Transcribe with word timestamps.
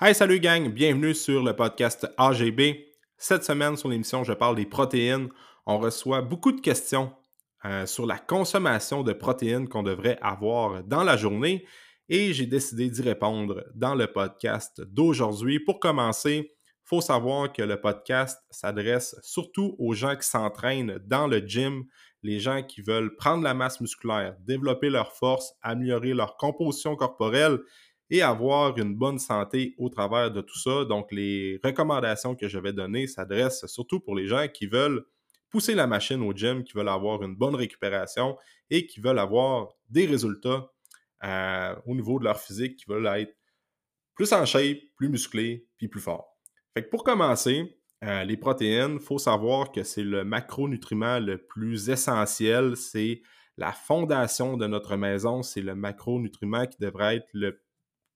Hey, 0.00 0.14
salut 0.14 0.38
gang, 0.38 0.68
bienvenue 0.68 1.12
sur 1.12 1.42
le 1.42 1.56
podcast 1.56 2.06
AGB. 2.16 2.86
Cette 3.16 3.42
semaine, 3.42 3.76
sur 3.76 3.88
l'émission, 3.88 4.22
je 4.22 4.32
parle 4.32 4.54
des 4.54 4.64
protéines. 4.64 5.28
On 5.66 5.78
reçoit 5.78 6.22
beaucoup 6.22 6.52
de 6.52 6.60
questions 6.60 7.10
euh, 7.64 7.84
sur 7.84 8.06
la 8.06 8.16
consommation 8.16 9.02
de 9.02 9.12
protéines 9.12 9.68
qu'on 9.68 9.82
devrait 9.82 10.16
avoir 10.22 10.84
dans 10.84 11.02
la 11.02 11.16
journée 11.16 11.66
et 12.08 12.32
j'ai 12.32 12.46
décidé 12.46 12.88
d'y 12.88 13.02
répondre 13.02 13.64
dans 13.74 13.96
le 13.96 14.06
podcast 14.06 14.80
d'aujourd'hui. 14.82 15.58
Pour 15.58 15.80
commencer, 15.80 16.48
il 16.48 16.84
faut 16.84 17.00
savoir 17.00 17.52
que 17.52 17.62
le 17.62 17.80
podcast 17.80 18.38
s'adresse 18.52 19.16
surtout 19.24 19.74
aux 19.80 19.94
gens 19.94 20.14
qui 20.14 20.28
s'entraînent 20.28 21.00
dans 21.06 21.26
le 21.26 21.38
gym, 21.38 21.82
les 22.22 22.38
gens 22.38 22.62
qui 22.62 22.82
veulent 22.82 23.16
prendre 23.16 23.42
la 23.42 23.52
masse 23.52 23.80
musculaire, 23.80 24.36
développer 24.46 24.90
leur 24.90 25.12
force, 25.12 25.54
améliorer 25.60 26.14
leur 26.14 26.36
composition 26.36 26.94
corporelle 26.94 27.58
et 28.10 28.22
avoir 28.22 28.78
une 28.78 28.94
bonne 28.94 29.18
santé 29.18 29.74
au 29.78 29.88
travers 29.88 30.30
de 30.30 30.40
tout 30.40 30.58
ça. 30.58 30.84
Donc, 30.84 31.12
les 31.12 31.60
recommandations 31.62 32.34
que 32.34 32.48
je 32.48 32.58
vais 32.58 32.72
donner 32.72 33.06
s'adressent 33.06 33.66
surtout 33.66 34.00
pour 34.00 34.14
les 34.14 34.26
gens 34.26 34.46
qui 34.48 34.66
veulent 34.66 35.04
pousser 35.50 35.74
la 35.74 35.86
machine 35.86 36.22
au 36.22 36.32
gym, 36.32 36.64
qui 36.64 36.74
veulent 36.74 36.88
avoir 36.88 37.22
une 37.22 37.36
bonne 37.36 37.54
récupération 37.54 38.36
et 38.70 38.86
qui 38.86 39.00
veulent 39.00 39.18
avoir 39.18 39.68
des 39.88 40.06
résultats 40.06 40.70
euh, 41.24 41.74
au 41.86 41.94
niveau 41.94 42.18
de 42.18 42.24
leur 42.24 42.40
physique, 42.40 42.76
qui 42.76 42.84
veulent 42.88 43.06
être 43.06 43.34
plus 44.14 44.32
en 44.32 44.44
shape, 44.44 44.78
plus 44.96 45.08
musclés, 45.08 45.66
puis 45.76 45.88
plus 45.88 46.00
forts. 46.00 46.36
Fait 46.74 46.84
que 46.84 46.90
pour 46.90 47.04
commencer, 47.04 47.78
euh, 48.04 48.24
les 48.24 48.36
protéines, 48.36 48.94
il 48.94 49.00
faut 49.00 49.18
savoir 49.18 49.72
que 49.72 49.82
c'est 49.82 50.04
le 50.04 50.24
macronutriment 50.24 51.18
le 51.18 51.38
plus 51.38 51.88
essentiel, 51.88 52.76
c'est 52.76 53.22
la 53.56 53.72
fondation 53.72 54.56
de 54.56 54.66
notre 54.68 54.96
maison, 54.96 55.42
c'est 55.42 55.62
le 55.62 55.74
macronutriment 55.74 56.66
qui 56.66 56.78
devrait 56.78 57.16
être 57.16 57.28
le 57.32 57.60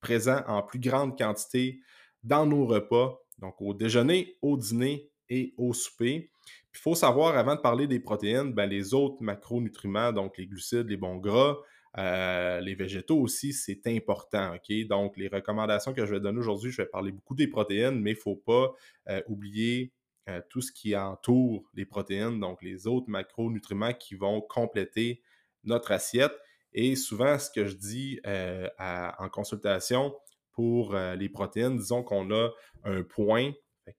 présent 0.02 0.42
en 0.46 0.62
plus 0.62 0.78
grande 0.78 1.16
quantité 1.16 1.80
dans 2.22 2.44
nos 2.44 2.66
repas, 2.66 3.18
donc 3.38 3.60
au 3.62 3.72
déjeuner, 3.72 4.36
au 4.42 4.58
dîner 4.58 5.10
et 5.30 5.54
au 5.56 5.72
souper. 5.72 6.30
il 6.74 6.78
faut 6.78 6.94
savoir, 6.94 7.38
avant 7.38 7.54
de 7.54 7.60
parler 7.60 7.86
des 7.86 8.00
protéines, 8.00 8.52
ben, 8.52 8.66
les 8.66 8.92
autres 8.92 9.22
macronutriments, 9.22 10.12
donc 10.12 10.36
les 10.36 10.46
glucides, 10.46 10.88
les 10.88 10.98
bons 10.98 11.16
gras, 11.16 11.56
euh, 11.98 12.60
les 12.60 12.74
végétaux 12.74 13.18
aussi, 13.18 13.52
c'est 13.52 13.86
important. 13.86 14.54
Donc, 14.88 15.16
les 15.16 15.28
recommandations 15.28 15.92
que 15.92 16.06
je 16.06 16.14
vais 16.14 16.20
donner 16.20 16.38
aujourd'hui, 16.38 16.70
je 16.70 16.82
vais 16.82 16.88
parler 16.88 17.12
beaucoup 17.12 17.34
des 17.34 17.48
protéines, 17.48 18.00
mais 18.00 18.12
il 18.12 18.16
ne 18.16 18.20
faut 18.20 18.36
pas 18.36 18.72
euh, 19.08 19.20
oublier 19.28 19.92
euh, 20.28 20.40
tout 20.48 20.62
ce 20.62 20.72
qui 20.72 20.96
entoure 20.96 21.64
les 21.74 21.84
protéines, 21.84 22.40
donc 22.40 22.62
les 22.62 22.86
autres 22.86 23.10
macronutriments 23.10 23.92
qui 23.92 24.14
vont 24.14 24.40
compléter 24.40 25.20
notre 25.64 25.92
assiette. 25.92 26.32
Et 26.74 26.96
souvent, 26.96 27.38
ce 27.38 27.50
que 27.50 27.66
je 27.66 27.76
dis 27.76 28.20
euh, 28.26 28.68
en 28.78 29.28
consultation 29.28 30.14
pour 30.52 30.94
euh, 30.94 31.14
les 31.14 31.28
protéines, 31.28 31.76
disons 31.76 32.02
qu'on 32.02 32.30
a 32.30 32.50
un 32.84 33.02
point. 33.02 33.52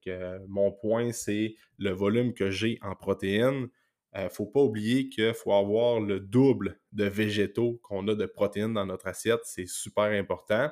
Euh, 0.08 0.38
mon 0.48 0.72
point, 0.72 1.12
c'est 1.12 1.54
le 1.78 1.90
volume 1.90 2.34
que 2.34 2.50
j'ai 2.50 2.78
en 2.82 2.94
protéines. 2.94 3.68
Il 4.16 4.24
ne 4.24 4.28
faut 4.28 4.46
pas 4.46 4.60
oublier 4.60 5.08
qu'il 5.08 5.34
faut 5.34 5.52
avoir 5.52 6.00
le 6.00 6.20
double 6.20 6.80
de 6.92 7.04
végétaux 7.04 7.80
qu'on 7.82 8.06
a 8.06 8.14
de 8.14 8.26
protéines 8.26 8.72
dans 8.72 8.86
notre 8.86 9.08
assiette. 9.08 9.40
C'est 9.42 9.66
super 9.66 10.04
important. 10.04 10.70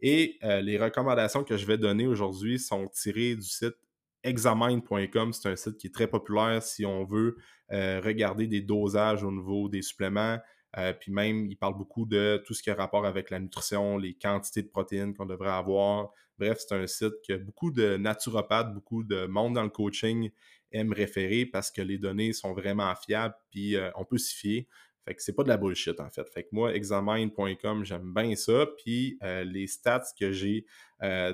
Et 0.00 0.38
les 0.42 0.76
recommandations 0.76 1.44
que 1.44 1.56
je 1.56 1.64
vais 1.66 1.78
donner 1.78 2.08
aujourd'hui 2.08 2.58
sont 2.58 2.88
tirées 2.88 3.36
du 3.36 3.46
site 3.46 3.76
examine.com. 4.24 5.32
C'est 5.32 5.48
un 5.48 5.54
site 5.54 5.76
qui 5.76 5.86
est 5.86 5.94
très 5.94 6.08
populaire 6.08 6.64
si 6.64 6.84
on 6.84 7.04
veut 7.04 7.36
regarder 7.70 8.48
des 8.48 8.60
dosages 8.60 9.22
au 9.22 9.30
niveau 9.30 9.68
des 9.68 9.82
suppléments, 9.82 10.38
euh, 10.76 10.92
puis 10.92 11.12
même, 11.12 11.46
il 11.46 11.56
parle 11.56 11.76
beaucoup 11.76 12.04
de 12.04 12.42
tout 12.44 12.54
ce 12.54 12.62
qui 12.62 12.70
a 12.70 12.74
rapport 12.74 13.06
avec 13.06 13.30
la 13.30 13.38
nutrition, 13.38 13.96
les 13.96 14.14
quantités 14.14 14.62
de 14.62 14.68
protéines 14.68 15.14
qu'on 15.14 15.26
devrait 15.26 15.50
avoir. 15.50 16.10
Bref, 16.38 16.58
c'est 16.66 16.74
un 16.74 16.86
site 16.86 17.14
que 17.26 17.36
beaucoup 17.36 17.70
de 17.70 17.96
naturopathes, 17.96 18.74
beaucoup 18.74 19.04
de 19.04 19.26
monde 19.26 19.54
dans 19.54 19.62
le 19.62 19.70
coaching 19.70 20.30
aiment 20.72 20.92
référer 20.92 21.46
parce 21.46 21.70
que 21.70 21.80
les 21.80 21.98
données 21.98 22.32
sont 22.32 22.52
vraiment 22.52 22.92
fiables, 22.96 23.36
puis 23.50 23.76
euh, 23.76 23.90
on 23.94 24.04
peut 24.04 24.18
s'y 24.18 24.34
fier. 24.34 24.66
Fait 25.04 25.14
que 25.14 25.22
c'est 25.22 25.34
pas 25.34 25.44
de 25.44 25.48
la 25.48 25.58
bullshit 25.58 26.00
en 26.00 26.10
fait. 26.10 26.28
Fait 26.30 26.44
que 26.44 26.48
moi, 26.50 26.74
examine.com, 26.74 27.84
j'aime 27.84 28.12
bien 28.12 28.34
ça. 28.34 28.66
Puis 28.78 29.18
euh, 29.22 29.44
les 29.44 29.66
stats 29.66 30.06
que 30.18 30.32
j'ai 30.32 30.66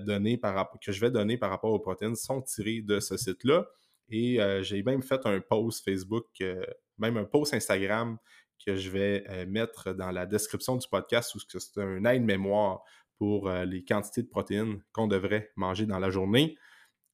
donné 0.05 0.41
que 0.85 0.91
je 0.91 1.01
vais 1.01 1.13
donner 1.13 1.39
par 1.39 1.51
rapport 1.51 1.71
aux 1.71 1.79
protéines 1.79 2.17
sont 2.17 2.43
tirés 2.43 2.83
de 2.83 2.99
ce 2.99 3.17
site-là. 3.17 3.69
Et 4.09 4.41
j'ai 4.63 4.83
même 4.83 5.05
fait 5.05 5.21
un 5.25 5.39
post 5.39 5.85
Facebook, 5.85 6.27
même 6.99 7.17
un 7.17 7.25
post 7.25 7.55
Instagram 7.55 8.19
que 8.65 8.77
je 8.77 8.91
vais 8.91 9.25
euh, 9.29 9.47
mettre 9.47 9.93
dans 9.93 10.11
la 10.11 10.27
description 10.27 10.77
du 10.77 10.87
podcast 10.89 11.35
où 11.35 11.39
c'est 11.39 11.81
un 11.81 12.05
aide-mémoire 12.05 12.83
pour 13.19 13.49
euh, 13.49 13.65
les 13.65 13.85
quantités 13.85 14.23
de 14.23 14.29
protéines 14.29 14.83
qu'on 14.93 15.07
devrait 15.07 15.51
manger 15.57 15.87
dans 15.87 15.99
la 15.99 16.11
journée. 16.11 16.57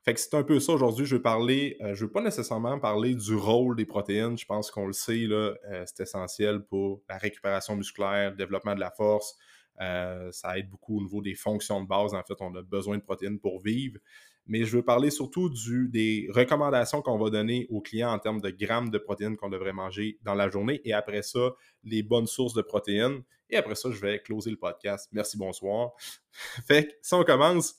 Fait 0.05 0.15
que 0.15 0.21
c'est 0.21 0.35
un 0.35 0.45
peu 0.45 0.61
ça 0.61 0.73
aujourd'hui. 0.73 1.05
Je 1.05 1.17
vais 1.17 1.23
parler, 1.23 1.77
euh, 1.81 1.95
je 1.95 2.05
veux 2.05 2.13
pas 2.13 2.21
nécessairement 2.21 2.79
parler 2.79 3.15
du 3.15 3.35
rôle 3.35 3.77
des 3.77 3.87
protéines. 3.87 4.39
Je 4.39 4.47
pense 4.47 4.71
qu'on 4.71 4.87
le 4.87 4.93
sait, 4.93 5.27
là, 5.27 5.55
c'est 5.87 6.05
essentiel 6.05 6.65
pour 6.65 7.03
la 7.09 7.19
récupération 7.19 7.75
musculaire, 7.75 8.31
le 8.31 8.37
développement 8.37 8.75
de 8.75 8.81
la 8.81 8.93
force. 8.93 9.37
ça 9.79 10.59
aide 10.59 10.71
beaucoup 10.71 10.99
au 10.99 11.03
niveau 11.03 11.23
des 11.23 11.35
fonctions 11.35 11.83
de 11.83 11.89
base. 11.89 12.15
En 12.15 12.23
fait, 12.23 12.41
on 12.41 12.55
a 12.55 12.63
besoin 12.63 12.99
de 12.99 13.03
protéines 13.03 13.41
pour 13.41 13.61
vivre 13.61 13.99
mais 14.47 14.65
je 14.65 14.77
veux 14.77 14.83
parler 14.83 15.11
surtout 15.11 15.51
des 15.89 16.29
recommandations 16.31 17.03
qu'on 17.03 17.19
va 17.19 17.31
donner 17.31 17.67
aux 17.71 17.81
clients 17.81 18.13
en 18.13 18.19
termes 18.19 18.41
de 18.41 18.51
grammes 18.51 18.91
de 18.91 18.99
protéines 18.99 19.37
qu'on 19.37 19.49
devrait 19.49 19.73
manger 19.73 20.19
dans 20.23 20.35
la 20.35 20.49
journée 20.49 20.81
et 20.85 20.93
après 20.93 21.23
ça, 21.23 21.51
les 21.85 22.03
bonnes 22.03 22.27
sources 22.27 22.55
de 22.55 22.63
protéines. 22.63 23.23
Et 23.51 23.57
après 23.57 23.75
ça, 23.75 23.91
je 23.91 24.01
vais 24.01 24.21
closer 24.21 24.51
le 24.51 24.57
podcast. 24.57 25.09
Merci, 25.13 25.37
bonsoir. 25.37 25.93
fait 26.67 26.87
que 26.87 26.93
si 27.03 27.15
on 27.15 27.25
commence, 27.25 27.75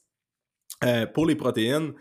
euh, 0.83 1.05
pour 1.07 1.25
les 1.25 1.35
protéines, 1.35 1.93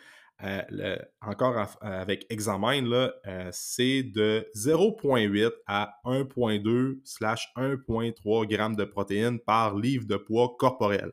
euh, 0.42 0.96
encore 1.22 1.76
avec 1.80 2.26
Examine, 2.28 2.92
euh, 2.92 3.48
c'est 3.52 4.02
de 4.02 4.46
0,8 4.54 5.50
à 5.66 5.98
1,2 6.04 7.00
slash 7.04 7.50
1,3 7.56 8.46
grammes 8.46 8.76
de 8.76 8.84
protéines 8.84 9.40
par 9.40 9.76
livre 9.78 10.06
de 10.06 10.16
poids 10.16 10.54
corporel. 10.58 11.12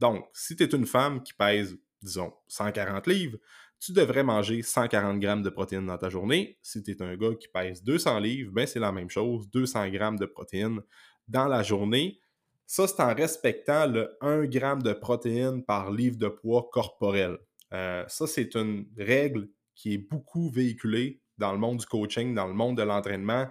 Donc, 0.00 0.26
si 0.32 0.56
tu 0.56 0.62
es 0.62 0.66
une 0.66 0.86
femme 0.86 1.22
qui 1.22 1.34
pèse 1.34 1.76
disons, 2.02 2.32
140 2.48 3.06
livres, 3.06 3.38
tu 3.78 3.92
devrais 3.92 4.22
manger 4.22 4.62
140 4.62 5.20
grammes 5.20 5.42
de 5.42 5.50
protéines 5.50 5.86
dans 5.86 5.98
ta 5.98 6.08
journée. 6.08 6.58
Si 6.62 6.82
tu 6.82 6.92
es 6.92 7.02
un 7.02 7.16
gars 7.16 7.34
qui 7.38 7.48
pèse 7.48 7.82
200 7.82 8.18
livres, 8.20 8.52
ben 8.52 8.66
c'est 8.66 8.80
la 8.80 8.92
même 8.92 9.10
chose, 9.10 9.50
200 9.50 9.88
grammes 9.90 10.18
de 10.18 10.26
protéines 10.26 10.80
dans 11.28 11.46
la 11.46 11.62
journée. 11.62 12.18
Ça, 12.66 12.88
c'est 12.88 13.00
en 13.00 13.14
respectant 13.14 13.86
le 13.86 14.16
1 14.20 14.46
gramme 14.46 14.82
de 14.82 14.92
protéines 14.92 15.64
par 15.64 15.90
livre 15.90 16.16
de 16.16 16.28
poids 16.28 16.68
corporel. 16.72 17.38
Euh, 17.72 18.04
ça, 18.08 18.26
c'est 18.26 18.54
une 18.54 18.86
règle 18.96 19.48
qui 19.74 19.94
est 19.94 19.98
beaucoup 19.98 20.50
véhiculée 20.50 21.20
dans 21.38 21.52
le 21.52 21.58
monde 21.58 21.78
du 21.78 21.86
coaching, 21.86 22.34
dans 22.34 22.46
le 22.46 22.54
monde 22.54 22.76
de 22.76 22.82
l'entraînement. 22.82 23.46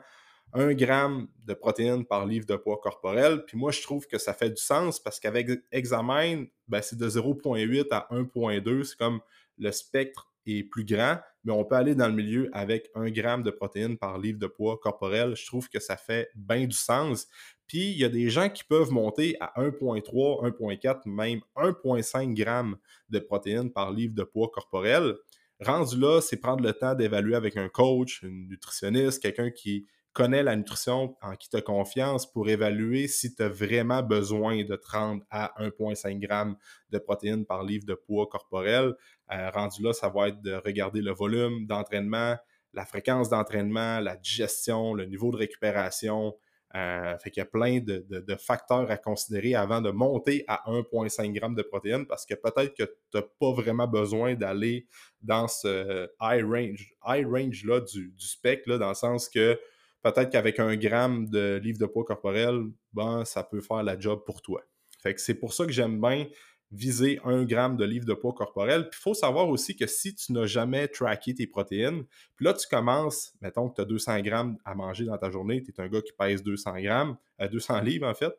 1 0.56 0.74
gramme 0.74 1.28
de 1.46 1.54
protéines 1.54 2.06
par 2.06 2.26
livre 2.26 2.46
de 2.46 2.56
poids 2.56 2.80
corporel. 2.82 3.46
Puis 3.46 3.58
moi, 3.58 3.72
je 3.72 3.82
trouve 3.82 4.08
que 4.08 4.18
ça 4.18 4.34
fait 4.34 4.50
du 4.50 4.62
sens 4.62 5.00
parce 5.00 5.20
qu'avec 5.20 5.50
Examine, 5.72 6.48
ben, 6.68 6.82
c'est 6.82 6.98
de 6.98 7.08
0,8 7.08 7.88
à 7.92 8.08
1,2. 8.12 8.84
C'est 8.84 8.98
comme 8.98 9.20
le 9.58 9.72
spectre 9.72 10.32
est 10.48 10.64
plus 10.64 10.86
grand, 10.86 11.18
mais 11.44 11.54
on 11.54 11.66
peut 11.66 11.76
aller 11.76 11.96
dans 11.96 12.08
le 12.08 12.14
milieu 12.14 12.50
avec 12.54 12.90
1 12.96 13.10
gramme 13.12 13.44
de 13.44 13.52
protéines 13.52 13.98
par 13.98 14.18
livre 14.18 14.40
de 14.40 14.48
poids 14.48 14.78
corporel. 14.78 15.36
Je 15.36 15.46
trouve 15.46 15.70
que 15.70 15.80
ça 15.80 15.98
fait 15.98 16.30
bien 16.36 16.66
du 16.66 16.76
sens. 16.76 17.28
Puis 17.68 17.90
il 17.92 17.98
y 17.98 18.06
a 18.06 18.10
des 18.10 18.30
gens 18.30 18.50
qui 18.50 18.64
peuvent 18.64 18.92
monter 18.92 19.38
à 19.40 19.54
1,3, 19.60 20.58
1,4, 20.58 21.10
même 21.10 21.42
1,5 21.56 22.34
grammes 22.34 22.78
de 23.10 23.20
protéines 23.20 23.72
par 23.72 23.92
livre 23.92 24.14
de 24.14 24.24
poids 24.24 24.50
corporel. 24.54 25.16
Rendu 25.60 25.98
là, 26.00 26.22
c'est 26.22 26.38
prendre 26.38 26.64
le 26.64 26.74
temps 26.74 26.96
d'évaluer 26.96 27.36
avec 27.36 27.58
un 27.58 27.70
coach, 27.70 28.22
une 28.24 28.48
nutritionniste, 28.50 29.22
quelqu'un 29.22 29.50
qui 29.50 29.88
connais 30.16 30.44
la 30.44 30.56
nutrition, 30.56 31.18
en 31.22 31.36
qui 31.36 31.50
tu 31.50 31.58
as 31.58 31.62
confiance 31.62 32.26
pour 32.31 32.48
évaluer 32.48 33.08
si 33.08 33.36
tu 33.36 33.44
as 33.44 33.50
vraiment 33.50 34.02
besoin 34.02 34.64
de 34.64 34.76
te 34.76 34.88
rendre 34.90 35.22
à 35.30 35.53
1,5 35.62 36.22
g 36.22 36.56
de 36.90 36.98
protéines 36.98 37.45
par 37.45 37.63
livre 37.63 37.86
de 37.86 37.95
poids 37.95 38.25
corporel. 38.25 38.95
Euh, 39.34 39.50
rendu 39.51 39.84
là, 39.84 39.92
ça 39.92 40.07
va 40.07 40.30
être 40.30 40.42
de 40.42 40.54
regarder 40.54 41.01
le 41.01 41.12
volume 41.12 41.68
d'entraînement, 41.68 42.38
la 42.74 42.86
fréquence 42.86 43.30
d'entraînement, 43.30 44.00
la 44.00 44.16
digestion, 44.16 44.94
le 44.94 45.06
niveau 45.06 45.31
de 45.31 45.38
récupération. 45.38 46.34
Euh, 46.75 47.18
fait 47.19 47.30
qu'il 47.30 47.42
y 47.42 47.44
a 47.44 47.45
plein 47.45 47.80
de, 47.80 48.36
facteurs 48.39 48.89
à 48.89 48.98
considérer 48.98 49.54
avant 49.56 49.81
de 49.81 49.92
monter 49.92 50.45
à 50.48 50.63
1,5 50.68 51.34
g 51.34 51.56
de 51.56 51.62
protéines 51.62 52.06
parce 52.06 52.25
que 52.25 52.36
peut-être 52.36 52.74
que 52.74 52.84
tu 52.84 53.18
n'as 53.18 53.22
pas 53.22 53.51
vraiment 53.51 53.88
besoin 53.88 54.36
d'aller 54.36 54.88
dans 55.22 55.48
ce 55.50 56.10
high 56.22 56.44
range, 56.44 56.94
high 57.06 57.25
range 57.25 57.66
là, 57.66 57.81
du, 57.81 58.12
du 58.12 58.25
spec, 58.25 58.66
dans 58.68 58.89
le 58.89 58.94
sens 58.94 59.30
que 59.30 59.60
peut-être 60.06 60.30
qu'avec 60.30 60.60
un 60.60 60.75
gramme 60.75 61.28
de 61.30 61.60
livre 61.63 61.80
de 61.80 61.88
poids 61.88 62.06
corporel, 62.06 62.66
ben, 62.94 63.25
ça 63.25 63.44
peut 63.44 63.62
faire 63.62 63.81
la 63.81 64.00
job 64.00 64.22
pour 64.24 64.44
toi. 64.44 64.62
Fait 65.02 65.16
que 65.16 65.22
c'est 65.22 65.34
pour 65.34 65.54
ça 65.54 65.66
que 65.66 65.72
j'aime 65.72 66.00
bien 66.00 66.28
viser 66.72 67.19
un 67.24 67.44
gramme 67.44 67.75
de 67.75 67.86
livre 67.86 68.06
de 68.06 68.13
poids 68.13 68.34
corporel. 68.34 68.88
Puis 68.90 69.00
il 69.00 69.02
faut 69.02 69.13
savoir 69.16 69.50
aussi 69.50 69.75
que 69.75 69.88
si 69.88 70.13
tu 70.13 70.31
n'as 70.34 70.46
jamais 70.46 70.88
tracké 70.88 71.34
tes 71.34 71.48
protéines, 71.48 72.04
puis 72.36 72.46
là 72.46 72.54
tu 72.54 72.68
commences, 72.68 73.34
mettons 73.42 73.68
que 73.68 73.75
tu 73.75 73.81
as 73.81 73.86
200 73.86 74.19
grammes 74.22 74.57
à 74.63 74.75
manger 74.75 75.06
dans 75.06 75.18
ta 75.18 75.31
journée, 75.31 75.63
tu 75.63 75.72
es 75.72 75.81
un 75.81 75.88
gars 75.88 76.02
qui 76.02 76.13
pèse 76.13 76.44
200 76.44 76.81
grammes, 76.81 77.18
euh, 77.42 77.48
200 77.48 77.81
livres 77.81 78.08
en 78.08 78.13
fait, 78.13 78.34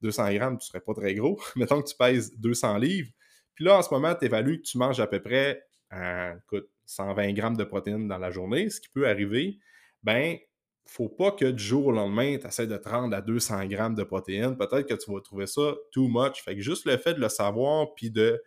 200 0.00 0.32
grammes, 0.32 0.58
tu 0.58 0.64
ne 0.64 0.68
serais 0.68 0.80
pas 0.80 0.94
très 0.94 1.14
gros. 1.14 1.38
mettons 1.56 1.82
que 1.82 1.88
tu 1.88 1.96
pèses 1.96 2.38
200 2.38 2.78
livres, 2.78 3.10
Puis 3.54 3.66
là, 3.66 3.76
en 3.76 3.82
ce 3.82 3.92
moment, 3.92 4.14
tu 4.14 4.24
évalues 4.24 4.62
que 4.62 4.66
tu 4.66 4.78
manges 4.78 5.00
à 5.00 5.06
peu 5.06 5.20
près, 5.20 5.62
euh, 5.92 6.34
écoute, 6.38 6.70
120 6.86 7.32
grammes 7.32 7.56
de 7.56 7.64
protéines 7.64 8.08
dans 8.08 8.18
la 8.18 8.30
journée, 8.30 8.70
ce 8.70 8.80
qui 8.80 8.88
peut 8.88 9.06
arriver, 9.06 9.58
ben 10.02 10.38
faut 10.86 11.08
pas 11.08 11.30
que 11.32 11.46
du 11.46 11.62
jour 11.62 11.86
au 11.86 11.92
lendemain, 11.92 12.36
tu 12.38 12.46
essaies 12.46 12.66
de 12.66 12.76
te 12.76 12.88
rendre 12.88 13.16
à 13.16 13.20
200 13.20 13.66
grammes 13.66 13.94
de 13.94 14.04
protéines. 14.04 14.56
Peut-être 14.56 14.86
que 14.86 14.94
tu 14.94 15.12
vas 15.12 15.20
trouver 15.20 15.46
ça 15.46 15.74
too 15.92 16.08
much. 16.08 16.42
Fait 16.42 16.54
que 16.54 16.60
juste 16.60 16.86
le 16.86 16.96
fait 16.96 17.14
de 17.14 17.20
le 17.20 17.28
savoir, 17.28 17.94
puis 17.94 18.10
de 18.10 18.42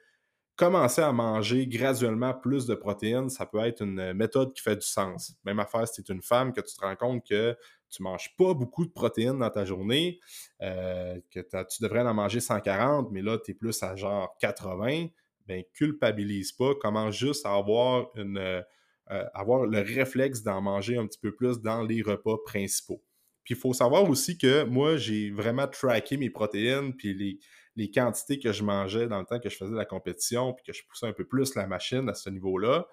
commencer 0.56 1.02
à 1.02 1.12
manger 1.12 1.68
graduellement 1.68 2.34
plus 2.34 2.66
de 2.66 2.76
protéines, 2.76 3.30
ça 3.30 3.46
peut 3.46 3.60
être 3.60 3.82
une 3.82 4.14
méthode 4.14 4.54
qui 4.54 4.62
fait 4.62 4.76
du 4.76 4.86
sens. 4.86 5.34
Même 5.44 5.60
affaire 5.60 5.88
si 5.88 6.02
tu 6.04 6.12
es 6.12 6.16
une 6.16 6.22
femme, 6.22 6.54
que 6.54 6.62
tu 6.62 6.76
te 6.76 6.82
rends 6.82 6.96
compte 6.96 7.26
que 7.28 7.58
tu 7.90 8.04
manges 8.04 8.36
pas 8.38 8.54
beaucoup 8.54 8.86
de 8.86 8.92
protéines 8.92 9.40
dans 9.40 9.50
ta 9.50 9.66
journée, 9.66 10.20
euh, 10.62 11.20
que 11.32 11.40
tu 11.40 11.84
devrais 11.84 12.02
en 12.02 12.14
manger 12.14 12.40
140, 12.40 13.12
mais 13.12 13.22
là, 13.22 13.38
tu 13.38 13.52
es 13.52 13.54
plus 13.54 13.82
à 13.84 13.96
genre 13.96 14.36
80, 14.40 15.08
ben 15.48 15.64
culpabilise 15.74 16.52
pas, 16.52 16.74
commence 16.76 17.16
juste 17.16 17.46
à 17.46 17.54
avoir, 17.54 18.10
une, 18.16 18.64
euh, 19.12 19.24
avoir 19.34 19.66
le 19.66 19.80
réflexe 19.80 20.42
d'en 20.42 20.62
manger 20.62 20.98
un 20.98 21.06
petit 21.06 21.19
peu 21.19 21.34
plus 21.34 21.62
dans 21.62 21.84
les 21.84 22.02
repas 22.02 22.38
principaux. 22.44 23.04
Puis 23.44 23.54
il 23.54 23.57
faut 23.57 23.74
savoir 23.74 24.10
aussi 24.10 24.38
que 24.38 24.63
moi, 24.63 24.98
j'ai 24.98 25.30
vraiment 25.30 25.68
traqué 25.68 26.18
mes 26.18 26.31
protéines, 26.31 26.96
puis 26.96 27.40
les, 27.75 27.92
quantités 27.92 28.40
que 28.40 28.52
je 28.52 28.63
mangeais 28.63 29.07
dans 29.07 29.19
le 29.19 29.25
temps 29.25 29.40
que 29.40 29.50
je 29.50 29.57
faisais 29.57 29.75
la 29.75 29.86
compétition, 29.86 30.54
puis 30.54 30.66
que 30.66 30.74
je 30.74 30.84
poussais 30.88 31.06
un 31.06 31.13
peu 31.13 31.25
plus 31.25 31.54
la 31.54 31.68
machine 31.68 32.10
à 32.10 32.16
ce 32.16 32.31
niveau-là. 32.31 32.88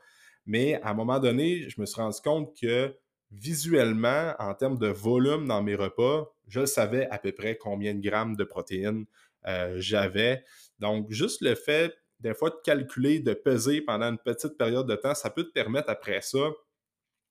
Mais 0.44 0.74
à 0.82 0.90
un 0.90 0.94
moment 0.94 1.18
donné, 1.18 1.68
je 1.70 1.80
me 1.80 1.86
suis 1.86 2.00
rendu 2.00 2.20
compte 2.22 2.54
que 2.60 2.94
visuellement, 3.30 4.34
en 4.38 4.54
termes 4.54 4.76
de 4.76 4.88
volume 4.88 5.48
dans 5.48 5.62
mes 5.62 5.74
repas, 5.74 6.30
je 6.48 6.66
savais 6.66 7.08
à 7.08 7.18
peu 7.18 7.32
près 7.32 7.56
combien 7.56 7.94
de 7.94 8.00
grammes 8.00 8.36
de 8.36 8.44
protéines 8.44 9.06
euh, 9.46 9.76
j'avais. 9.78 10.44
Donc, 10.78 11.10
juste 11.10 11.40
le 11.40 11.54
fait, 11.54 11.94
des 12.22 12.34
fois, 12.34 12.50
de 12.50 12.56
calculer, 12.64 13.20
de 13.20 13.34
peser 13.34 13.80
pendant 13.80 14.06
une 14.06 14.18
petite 14.18 14.56
période 14.56 14.86
de 14.86 14.94
temps, 14.94 15.14
ça 15.14 15.30
peut 15.30 15.44
te 15.44 15.52
permettre 15.52 15.90
après 15.90 16.20
ça 16.22 16.50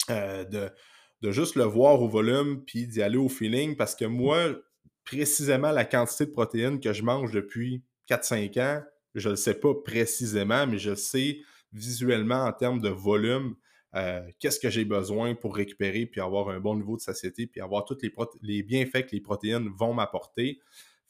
euh, 0.10 0.44
de, 0.44 1.32
juste 1.32 1.56
le 1.56 1.64
voir 1.64 2.02
au 2.02 2.08
volume 2.08 2.64
puis 2.66 2.88
d'y 2.88 3.02
aller 3.02 3.18
au 3.18 3.30
feeling 3.30 3.76
parce 3.76 3.96
que 3.96 4.06
moi, 4.06 4.56
précisément 5.04 5.72
la 5.72 5.86
quantité 5.86 6.26
de 6.26 6.32
protéines 6.32 6.80
que 6.80 6.94
je 6.94 7.04
mange 7.04 7.32
depuis 7.32 7.84
4-5 8.10 8.62
ans. 8.62 8.84
Je 9.14 9.30
ne 9.30 9.34
le 9.34 9.38
sais 9.38 9.54
pas 9.54 9.74
précisément, 9.74 10.66
mais 10.68 10.78
je 10.78 10.96
sais 10.96 11.40
visuellement 11.74 12.44
en 12.46 12.52
termes 12.54 12.82
de 12.82 12.90
volume 12.90 13.56
euh, 13.96 14.22
qu'est-ce 14.40 14.60
que 14.60 14.70
j'ai 14.70 14.86
besoin 14.86 15.36
pour 15.36 15.56
récupérer 15.56 16.06
puis 16.06 16.22
avoir 16.22 16.50
un 16.50 16.60
bon 16.60 16.76
niveau 16.76 16.96
de 16.96 17.02
satiété 17.02 17.46
puis 17.46 17.62
avoir 17.62 17.86
tous 17.86 17.98
les 18.42 18.64
bienfaits 18.64 19.06
que 19.06 19.12
les 19.12 19.22
protéines 19.22 19.70
vont 19.78 19.94
m'apporter. 19.94 20.60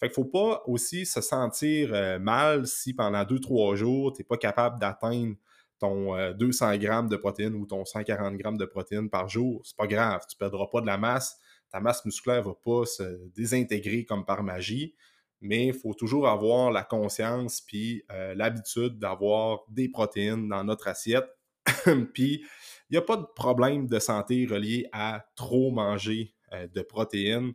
Fait 0.01 0.07
qu'il 0.07 0.15
faut 0.15 0.25
pas 0.25 0.63
aussi 0.65 1.06
se 1.06 1.21
sentir 1.21 1.94
euh, 1.94 2.19
mal 2.19 2.68
si 2.68 2.94
pendant 2.94 3.24
2-3 3.24 3.75
jours, 3.75 4.12
tu 4.12 4.21
n'es 4.21 4.25
pas 4.25 4.38
capable 4.38 4.77
d'atteindre 4.80 5.36
ton 5.80 6.33
200 6.33 6.71
euh, 6.74 6.77
grammes 6.77 7.07
de 7.07 7.15
protéines 7.15 7.56
ou 7.56 7.65
ton 7.65 7.86
140 7.86 8.36
grammes 8.36 8.57
de 8.57 8.65
protéines 8.65 9.09
par 9.09 9.30
jour. 9.30 9.62
C'est 9.63 9.77
pas 9.77 9.88
grave, 9.88 10.21
tu 10.30 10.36
perdras 10.36 10.68
pas 10.68 10.81
de 10.81 10.88
la 10.88 10.98
masse 10.98 11.39
ta 11.71 11.80
masse 11.80 12.06
musculaire 12.06 12.44
va 12.44 12.53
pas 12.53 12.86
se 12.86 13.27
désintégrer 13.33 14.06
comme 14.06 14.25
par 14.25 14.44
magie, 14.44 14.94
mais 15.39 15.68
il 15.68 15.74
faut 15.74 15.94
toujours 15.94 16.27
avoir 16.27 16.71
la 16.71 16.83
conscience 16.83 17.62
puis 17.62 18.03
euh, 18.12 18.36
l'habitude 18.36 19.00
d'avoir 19.00 19.62
des 19.69 19.89
protéines 19.89 20.48
dans 20.50 20.63
notre 20.63 20.88
assiette. 20.88 21.27
puis 22.13 22.44
il 22.89 22.94
n'y 22.94 22.98
a 22.98 23.01
pas 23.01 23.18
de 23.18 23.25
problème 23.36 23.88
de 23.88 24.00
santé 24.00 24.45
relié 24.45 24.88
à 24.92 25.25
trop 25.36 25.71
manger 25.71 26.36
euh, 26.53 26.68
de 26.68 26.81
protéines. 26.81 27.53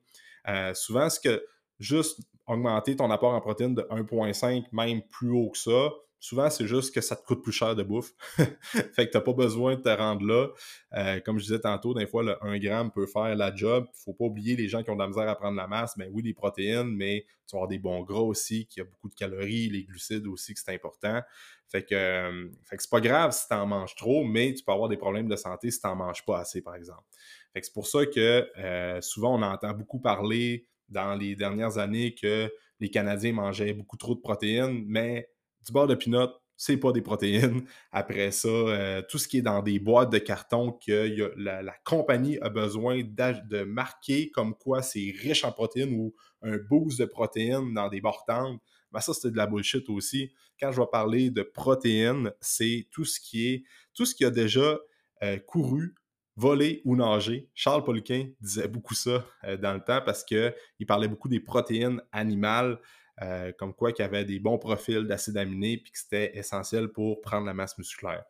Souvent, 0.74 1.10
ce 1.10 1.18
que 1.18 1.44
juste 1.78 2.20
augmenter 2.46 2.96
ton 2.96 3.10
apport 3.10 3.34
en 3.34 3.40
protéines 3.40 3.74
de 3.74 3.82
1,5, 3.82 4.64
même 4.72 5.02
plus 5.02 5.30
haut 5.30 5.50
que 5.50 5.58
ça, 5.58 5.90
souvent, 6.26 6.50
c'est 6.50 6.66
juste 6.66 6.94
que 6.94 7.00
ça 7.00 7.16
te 7.16 7.24
coûte 7.24 7.42
plus 7.42 7.52
cher 7.52 7.74
de 7.74 7.82
bouffe. 7.82 8.12
fait 8.94 9.06
que 9.06 9.10
tu 9.12 9.16
n'as 9.16 9.20
pas 9.20 9.32
besoin 9.32 9.76
de 9.76 9.82
te 9.82 9.88
rendre 9.88 10.26
là. 10.26 10.48
Euh, 10.94 11.20
comme 11.20 11.38
je 11.38 11.44
disais 11.44 11.60
tantôt, 11.60 11.94
des 11.94 12.06
fois, 12.06 12.22
le 12.22 12.36
1 12.44 12.58
gramme 12.58 12.90
peut 12.90 13.06
faire 13.06 13.34
la 13.36 13.54
job. 13.54 13.84
Il 13.86 13.90
ne 13.90 14.02
faut 14.04 14.12
pas 14.12 14.24
oublier 14.24 14.56
les 14.56 14.68
gens 14.68 14.82
qui 14.82 14.90
ont 14.90 14.96
de 14.96 15.00
la 15.00 15.08
misère 15.08 15.28
à 15.28 15.36
prendre 15.36 15.56
la 15.56 15.66
masse. 15.66 15.96
Mais 15.96 16.08
oui, 16.10 16.22
les 16.22 16.34
protéines, 16.34 16.90
mais 16.94 17.26
tu 17.46 17.54
vas 17.54 17.58
avoir 17.58 17.68
des 17.68 17.78
bons 17.78 18.02
gras 18.02 18.20
aussi, 18.20 18.66
qui 18.66 18.80
a 18.80 18.84
beaucoup 18.84 19.08
de 19.08 19.14
calories, 19.14 19.68
les 19.68 19.84
glucides 19.84 20.26
aussi, 20.26 20.54
que 20.54 20.60
c'est 20.60 20.74
important. 20.74 21.22
Fait 21.68 21.84
que, 21.84 21.94
euh, 21.94 22.48
c'est 22.62 22.90
pas 22.90 23.00
grave 23.00 23.32
si 23.32 23.46
tu 23.46 23.54
en 23.54 23.66
manges 23.66 23.94
trop, 23.96 24.24
mais 24.24 24.54
tu 24.54 24.64
peux 24.64 24.72
avoir 24.72 24.88
des 24.88 24.96
problèmes 24.96 25.28
de 25.28 25.36
santé 25.36 25.70
si 25.70 25.80
tu 25.80 25.86
n'en 25.86 25.96
manges 25.96 26.24
pas 26.24 26.40
assez, 26.40 26.62
par 26.62 26.76
exemple. 26.76 27.04
Fait 27.52 27.60
que 27.60 27.66
c'est 27.66 27.72
pour 27.72 27.86
ça 27.86 28.06
que 28.06 28.48
euh, 28.58 29.00
souvent, 29.00 29.38
on 29.38 29.42
entend 29.42 29.72
beaucoup 29.72 30.00
parler 30.00 30.66
dans 30.88 31.14
les 31.14 31.36
dernières 31.36 31.78
années 31.78 32.14
que 32.14 32.50
les 32.80 32.90
Canadiens 32.90 33.32
mangeaient 33.32 33.72
beaucoup 33.72 33.96
trop 33.96 34.14
de 34.14 34.20
protéines, 34.20 34.84
mais 34.86 35.28
du 35.64 35.72
beurre 35.72 35.86
de 35.86 35.94
pinot, 35.94 36.28
c'est 36.56 36.76
pas 36.76 36.92
des 36.92 37.02
protéines. 37.02 37.64
Après 37.92 38.30
ça, 38.30 38.48
euh, 38.48 39.02
tout 39.08 39.18
ce 39.18 39.28
qui 39.28 39.38
est 39.38 39.42
dans 39.42 39.62
des 39.62 39.78
boîtes 39.78 40.10
de 40.10 40.18
carton 40.18 40.72
que 40.72 41.32
la, 41.36 41.74
compagnie 41.84 42.38
a 42.40 42.48
besoin 42.48 43.02
de 43.02 43.64
marquer 43.64 44.30
comme 44.30 44.54
quoi 44.54 44.82
c'est 44.82 45.12
riche 45.20 45.44
en 45.44 45.52
protéines 45.52 45.94
ou 45.94 46.14
un 46.42 46.56
boost 46.58 46.98
de 46.98 47.04
protéines 47.04 47.74
dans 47.74 47.88
des 47.88 48.00
bortantes, 48.00 48.60
ben 48.92 49.00
ça, 49.00 49.12
c'est 49.12 49.30
de 49.30 49.36
la 49.36 49.46
bullshit 49.46 49.88
aussi. 49.90 50.32
Quand 50.58 50.72
je 50.72 50.80
vais 50.80 50.86
parler 50.90 51.30
de 51.30 51.42
protéines, 51.42 52.32
c'est 52.40 52.88
tout 52.90 53.04
ce 53.04 53.20
qui 53.20 53.48
est 53.48 53.64
tout 53.94 54.06
ce 54.06 54.14
qui 54.14 54.24
a 54.24 54.30
déjà 54.30 54.78
euh, 55.22 55.38
couru, 55.38 55.94
volé 56.36 56.82
ou 56.84 56.96
nagé. 56.96 57.48
Charles 57.54 57.82
Poliquin 57.82 58.28
disait 58.40 58.68
beaucoup 58.68 58.94
ça 58.94 59.24
euh, 59.44 59.56
dans 59.56 59.72
le 59.72 59.80
temps 59.80 60.00
parce 60.04 60.22
qu'il 60.22 60.52
parlait 60.86 61.08
beaucoup 61.08 61.28
des 61.28 61.40
protéines 61.40 62.02
animales. 62.12 62.78
Euh, 63.22 63.50
comme 63.58 63.72
quoi 63.72 63.92
qu'il 63.92 64.04
y 64.04 64.06
avait 64.06 64.26
des 64.26 64.38
bons 64.38 64.58
profils 64.58 65.06
d'acides 65.06 65.38
aminés 65.38 65.78
puis 65.78 65.90
que 65.90 65.98
c'était 65.98 66.36
essentiel 66.36 66.88
pour 66.88 67.22
prendre 67.22 67.46
la 67.46 67.54
masse 67.54 67.78
musculaire. 67.78 68.24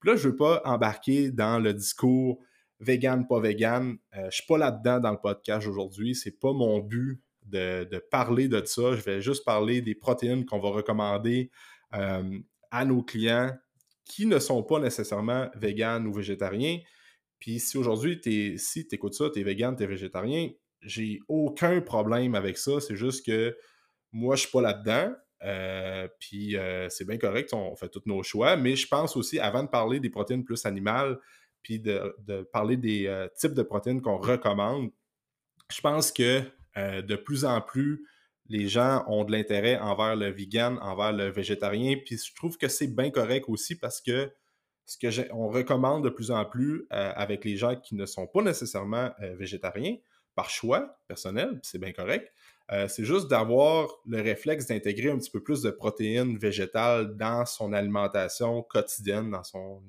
Puis 0.00 0.08
là, 0.08 0.16
je 0.16 0.26
ne 0.26 0.32
veux 0.32 0.36
pas 0.36 0.62
embarquer 0.64 1.30
dans 1.30 1.58
le 1.58 1.74
discours 1.74 2.38
vegan, 2.78 3.26
pas 3.26 3.38
vegan. 3.38 3.98
Euh, 4.14 4.20
je 4.20 4.24
ne 4.24 4.30
suis 4.30 4.46
pas 4.46 4.56
là-dedans 4.56 4.98
dans 4.98 5.10
le 5.10 5.18
podcast 5.18 5.66
aujourd'hui. 5.66 6.14
Ce 6.14 6.30
n'est 6.30 6.34
pas 6.34 6.54
mon 6.54 6.78
but 6.78 7.20
de, 7.44 7.98
parler 8.10 8.48
de 8.48 8.64
ça. 8.64 8.94
Je 8.94 9.02
vais 9.02 9.20
juste 9.20 9.44
parler 9.44 9.82
des 9.82 9.94
protéines 9.94 10.46
qu'on 10.46 10.58
va 10.58 10.70
recommander 10.70 11.50
à 11.90 12.84
nos 12.84 13.02
clients 13.02 13.50
qui 14.04 14.26
ne 14.26 14.38
sont 14.38 14.62
pas 14.62 14.78
nécessairement 14.78 15.50
vegan 15.56 16.06
ou 16.06 16.12
végétariens. 16.12 16.78
Puis 17.40 17.58
si 17.58 17.76
aujourd'hui, 17.78 18.20
si 18.58 18.86
tu 18.86 18.94
écoutes 18.94 19.14
ça, 19.14 19.30
tu 19.30 19.40
es 19.40 19.42
vegan, 19.42 19.74
tu 19.74 19.82
es 19.82 19.86
végétarien, 19.86 20.50
j'ai 20.82 21.20
aucun 21.26 21.80
problème 21.80 22.34
avec 22.34 22.58
ça. 22.58 22.80
C'est 22.80 22.96
juste 22.96 23.26
que 23.26 23.56
moi, 24.12 24.36
je 24.36 24.42
suis 24.42 24.50
pas 24.50 24.62
là-dedans. 24.62 25.12
Euh, 25.42 26.06
puis 26.18 26.56
euh, 26.56 26.88
c'est 26.90 27.06
bien 27.06 27.16
correct, 27.16 27.54
on 27.54 27.74
fait 27.74 27.88
tous 27.88 28.02
nos 28.04 28.22
choix, 28.22 28.56
mais 28.56 28.76
je 28.76 28.86
pense 28.86 29.16
aussi, 29.16 29.38
avant 29.38 29.62
de 29.62 29.68
parler 29.68 29.98
des 29.98 30.10
protéines 30.10 30.44
plus 30.44 30.66
animales, 30.66 31.18
puis 31.62 31.80
de, 31.80 32.14
parler 32.52 32.76
des 32.76 33.06
euh, 33.06 33.26
types 33.38 33.54
de 33.54 33.62
protéines 33.62 34.02
qu'on 34.02 34.18
recommande, 34.18 34.90
je 35.72 35.80
pense 35.80 36.12
que 36.12 36.42
de 36.76 37.16
plus 37.16 37.44
en 37.44 37.60
plus, 37.60 38.06
les 38.48 38.68
gens 38.68 39.04
ont 39.06 39.24
de 39.24 39.32
l'intérêt 39.32 39.78
envers 39.78 40.16
le 40.16 40.30
vegan, 40.30 40.78
envers 40.80 41.12
le 41.12 41.30
végétarien, 41.30 41.96
puis 42.04 42.16
je 42.16 42.34
trouve 42.34 42.56
que 42.56 42.68
c'est 42.68 42.88
bien 42.88 43.10
correct 43.10 43.46
aussi 43.48 43.76
parce 43.76 44.00
que 44.00 44.32
ce 44.90 44.98
que 44.98 45.32
on 45.32 45.48
recommande 45.48 46.02
de 46.02 46.08
plus 46.08 46.32
en 46.32 46.44
plus 46.44 46.86
avec 46.90 47.44
les 47.44 47.56
gens 47.56 47.76
qui 47.76 47.94
ne 47.94 48.06
sont 48.06 48.26
pas 48.26 48.42
nécessairement 48.42 49.10
végétariens, 49.38 49.96
par 50.34 50.50
choix 50.50 50.98
personnel, 51.06 51.60
c'est 51.62 51.78
bien 51.78 51.92
correct, 51.92 52.32
euh, 52.72 52.86
c'est 52.86 53.04
juste 53.04 53.28
d'avoir 53.28 53.88
le 54.06 54.20
réflexe 54.20 54.66
d'intégrer 54.66 55.10
un 55.10 55.18
petit 55.18 55.30
peu 55.30 55.42
plus 55.42 55.60
de 55.60 55.70
protéines 55.70 56.38
végétales 56.38 57.16
dans 57.16 57.44
son 57.44 57.72
alimentation 57.72 58.62
quotidienne, 58.62 59.30
dans 59.30 59.42
son 59.42 59.82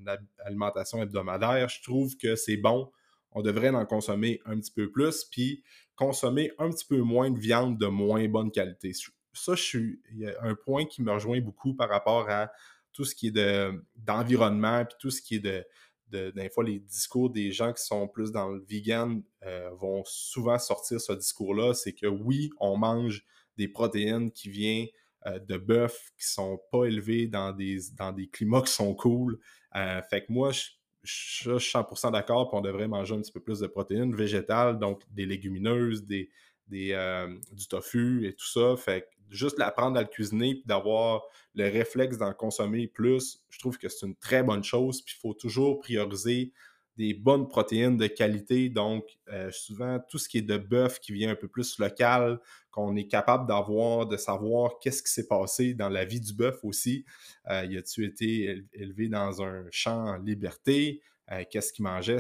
alimentation 0.44 1.02
hebdomadaire. 1.02 1.70
Je 1.70 1.82
trouve 1.84 2.18
que 2.18 2.36
c'est 2.36 2.58
bon. 2.58 2.92
On 3.34 3.42
devrait 3.44 3.70
en 3.70 3.86
consommer 3.86 4.42
un 4.46 4.60
petit 4.60 4.72
peu 4.72 4.90
plus, 4.90 5.24
puis 5.26 5.64
consommer 5.96 6.52
un 6.58 6.72
petit 6.72 6.86
peu 6.86 6.98
moins 6.98 7.30
de 7.30 7.40
viande 7.40 7.78
de 7.78 7.86
moins 7.86 8.28
bonne 8.28 8.52
qualité. 8.52 8.94
Ça, 9.34 9.56
je 9.56 9.64
suis, 9.64 10.02
il 10.12 10.20
y 10.20 10.28
a 10.28 10.34
un 10.42 10.56
point 10.56 10.86
qui 10.86 11.04
me 11.04 11.12
rejoint 11.12 11.40
beaucoup 11.40 11.76
par 11.76 11.88
rapport 11.88 12.30
à 12.30 12.52
tout 12.94 13.06
ce 13.06 13.16
qui 13.16 13.28
est 13.28 13.72
d'environnement, 13.96 14.86
puis 14.86 14.96
tout 15.00 15.12
ce 15.12 15.22
qui 15.22 15.36
est 15.36 15.40
de, 15.40 15.66
des 16.12 16.50
fois, 16.50 16.64
les 16.64 16.80
discours 16.80 17.30
des 17.30 17.52
gens 17.52 17.74
qui 17.74 17.84
sont 17.84 18.08
plus 18.08 18.32
dans 18.32 18.50
le 18.50 18.64
vegan 18.68 19.24
euh, 19.44 19.70
vont 19.74 20.04
souvent 20.06 20.60
sortir 20.60 21.00
ce 21.00 21.14
discours-là. 21.14 21.74
C'est 21.74 21.94
que 21.94 22.08
oui, 22.08 22.50
on 22.60 22.78
mange 22.78 23.24
des 23.58 23.68
protéines 23.68 24.32
qui 24.32 24.50
viennent 24.50 24.88
euh, 25.26 25.40
de 25.40 25.58
bœuf 25.58 26.12
qui 26.18 26.28
sont 26.28 26.60
pas 26.72 26.86
élevés 26.86 27.28
dans 27.28 27.52
des, 27.52 27.80
dans 27.98 28.12
des 28.12 28.28
climats 28.28 28.62
qui 28.62 28.74
sont 28.74 28.94
cool. 28.94 29.40
Euh, 29.76 30.02
fait 30.10 30.26
que 30.26 30.32
moi, 30.32 30.52
je, 30.52 30.64
je, 31.04 31.58
suis 31.58 31.78
100% 31.78 32.12
d'accord, 32.12 32.50
qu'on 32.50 32.62
devrait 32.62 32.88
manger 32.88 33.16
un 33.16 33.22
petit 33.22 33.32
peu 33.32 33.42
plus 33.42 33.60
de 33.60 33.68
protéines 33.68 34.16
végétales, 34.16 34.80
donc 34.80 35.02
des 35.12 35.26
légumineuses, 35.26 36.06
des, 36.06 36.30
des, 36.68 37.28
du 37.52 37.68
tofu 37.68 38.28
et 38.28 38.34
tout 38.34 38.48
ça. 38.48 38.76
Fait 38.78 39.02
que 39.02 39.21
juste 39.32 39.58
l'apprendre 39.58 39.98
à 39.98 40.02
le 40.02 40.08
cuisiner 40.08 40.56
puis 40.56 40.66
d'avoir 40.66 41.24
le 41.56 41.64
réflexe 41.64 42.18
d'en 42.18 42.34
consommer 42.34 42.88
plus, 42.88 43.44
je 43.50 43.60
trouve 43.60 43.78
que 43.78 43.90
c'est 43.90 44.06
une 44.06 44.16
très 44.16 44.44
bonne 44.44 44.64
chose. 44.64 45.02
Puis 45.02 45.16
il 45.18 45.22
faut 45.22 45.34
toujours 45.34 45.80
prioriser 45.80 46.54
des 46.98 47.14
bonnes 47.14 47.48
protéines 47.48 47.98
de 47.98 48.08
qualité. 48.08 48.70
Donc, 48.70 49.06
euh, 49.32 49.50
souvent, 49.52 50.00
tout 50.10 50.18
ce 50.18 50.28
qui 50.30 50.40
est 50.40 50.44
de 50.44 50.58
bœuf 50.58 51.00
qui 51.00 51.14
vient 51.14 51.32
un 51.32 51.36
peu 51.36 51.48
plus 51.48 51.80
local, 51.80 52.40
qu'on 52.70 52.96
est 52.96 53.08
capable 53.08 53.48
d'avoir, 53.48 54.06
de 54.08 54.18
savoir 54.18 54.80
qu'est-ce 54.80 55.02
qui 55.02 55.12
s'est 55.12 55.28
passé 55.28 55.74
dans 55.74 55.90
la 55.90 56.06
vie 56.06 56.22
du 56.22 56.34
bœuf 56.34 56.60
aussi. 56.64 57.06
Euh, 57.50 57.66
y 57.66 57.78
a-tu 57.78 58.06
été 58.06 58.64
élevé 58.74 59.08
dans 59.08 59.42
un 59.42 59.66
champ 59.72 60.06
en 60.06 60.18
liberté? 60.18 61.02
Euh, 61.32 61.44
qu'est-ce 61.50 61.72
qu'il 61.74 61.84
mangeait? 61.84 62.20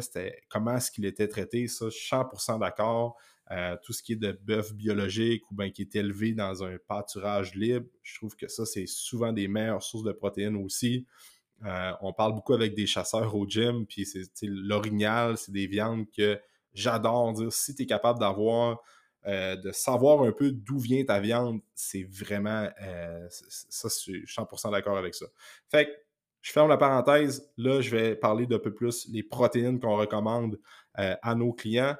comment 0.49 0.75
est-ce 0.77 0.91
qu'il 0.91 1.05
était 1.05 1.27
traité? 1.27 1.67
Ça, 1.67 1.85
je 1.85 1.95
suis 1.95 2.15
100% 2.15 2.59
d'accord. 2.59 3.17
tout 3.83 3.93
ce 3.93 4.01
qui 4.01 4.13
est 4.13 4.17
de 4.17 4.31
bœuf 4.31 4.73
biologique 4.73 5.43
ou 5.51 5.55
bien 5.55 5.69
qui 5.69 5.81
est 5.81 5.95
élevé 5.95 6.33
dans 6.33 6.63
un 6.63 6.77
pâturage 6.87 7.53
libre, 7.55 7.87
je 8.01 8.15
trouve 8.15 8.35
que 8.35 8.47
ça, 8.47 8.65
c'est 8.65 8.87
souvent 8.87 9.33
des 9.33 9.47
meilleures 9.47 9.83
sources 9.83 10.03
de 10.03 10.13
protéines 10.13 10.55
aussi. 10.55 11.05
Euh, 11.65 11.91
on 12.01 12.13
parle 12.13 12.33
beaucoup 12.33 12.53
avec 12.53 12.73
des 12.73 12.87
chasseurs 12.87 13.35
au 13.35 13.47
gym, 13.47 13.85
puis 13.85 14.05
c'est 14.05 14.27
l'orignal, 14.43 15.37
c'est 15.37 15.51
des 15.51 15.67
viandes 15.67 16.05
que 16.09 16.39
j'adore 16.73 17.33
dire. 17.33 17.53
Si 17.53 17.75
tu 17.75 17.83
es 17.83 17.85
capable 17.85 18.19
d'avoir, 18.19 18.81
euh, 19.27 19.55
de 19.55 19.71
savoir 19.71 20.23
un 20.23 20.31
peu 20.31 20.51
d'où 20.51 20.79
vient 20.79 21.03
ta 21.05 21.19
viande, 21.19 21.61
c'est 21.75 22.03
vraiment. 22.03 22.67
Euh, 22.81 23.27
ça, 23.29 23.89
je 23.89 23.95
suis 23.95 24.25
100% 24.25 24.71
d'accord 24.71 24.97
avec 24.97 25.13
ça. 25.13 25.27
Fait 25.69 25.85
que 25.85 25.91
je 26.41 26.51
ferme 26.51 26.69
la 26.69 26.77
parenthèse. 26.77 27.51
Là, 27.57 27.81
je 27.81 27.95
vais 27.95 28.15
parler 28.15 28.47
d'un 28.47 28.59
peu 28.59 28.73
plus 28.73 29.07
les 29.09 29.23
protéines 29.23 29.79
qu'on 29.79 29.97
recommande 29.97 30.59
à 30.95 31.35
nos 31.35 31.53
clients. 31.53 31.95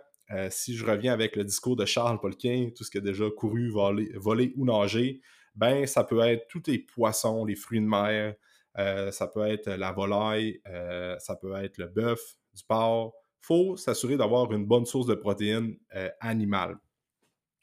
si 0.50 0.75
je 0.75 0.86
reviens 0.86 1.13
avec 1.13 1.36
le 1.36 1.43
discours 1.43 1.75
de 1.75 1.86
Charles 1.86 2.19
Polquin, 2.19 2.69
tout 2.75 2.83
ce 2.83 2.91
qui 2.91 2.98
a 2.98 3.01
déjà 3.01 3.25
couru, 3.29 3.69
volé, 3.69 4.12
volé 4.15 4.53
ou 4.57 4.65
nagé, 4.65 5.21
ben 5.55 5.86
ça 5.86 6.03
peut 6.03 6.21
être 6.21 6.48
tous 6.48 6.63
les 6.67 6.79
poissons, 6.79 7.45
les 7.45 7.55
fruits 7.55 7.81
de 7.81 7.86
mer, 7.86 8.36
euh, 8.77 9.12
ça 9.12 9.27
peut 9.27 9.45
être 9.48 9.69
la 9.69 9.91
volaille, 9.91 10.62
euh, 10.67 11.17
ça 11.19 11.36
peut 11.36 11.55
être 11.55 11.77
le 11.77 11.88
bœuf, 11.88 12.19
du 12.53 12.63
porc. 12.63 13.13
Il 13.43 13.45
faut 13.45 13.77
s'assurer 13.77 14.17
d'avoir 14.17 14.51
une 14.53 14.65
bonne 14.65 14.86
source 14.86 15.07
de 15.07 15.15
protéines 15.15 15.75
euh, 15.95 16.10
animales. 16.19 16.77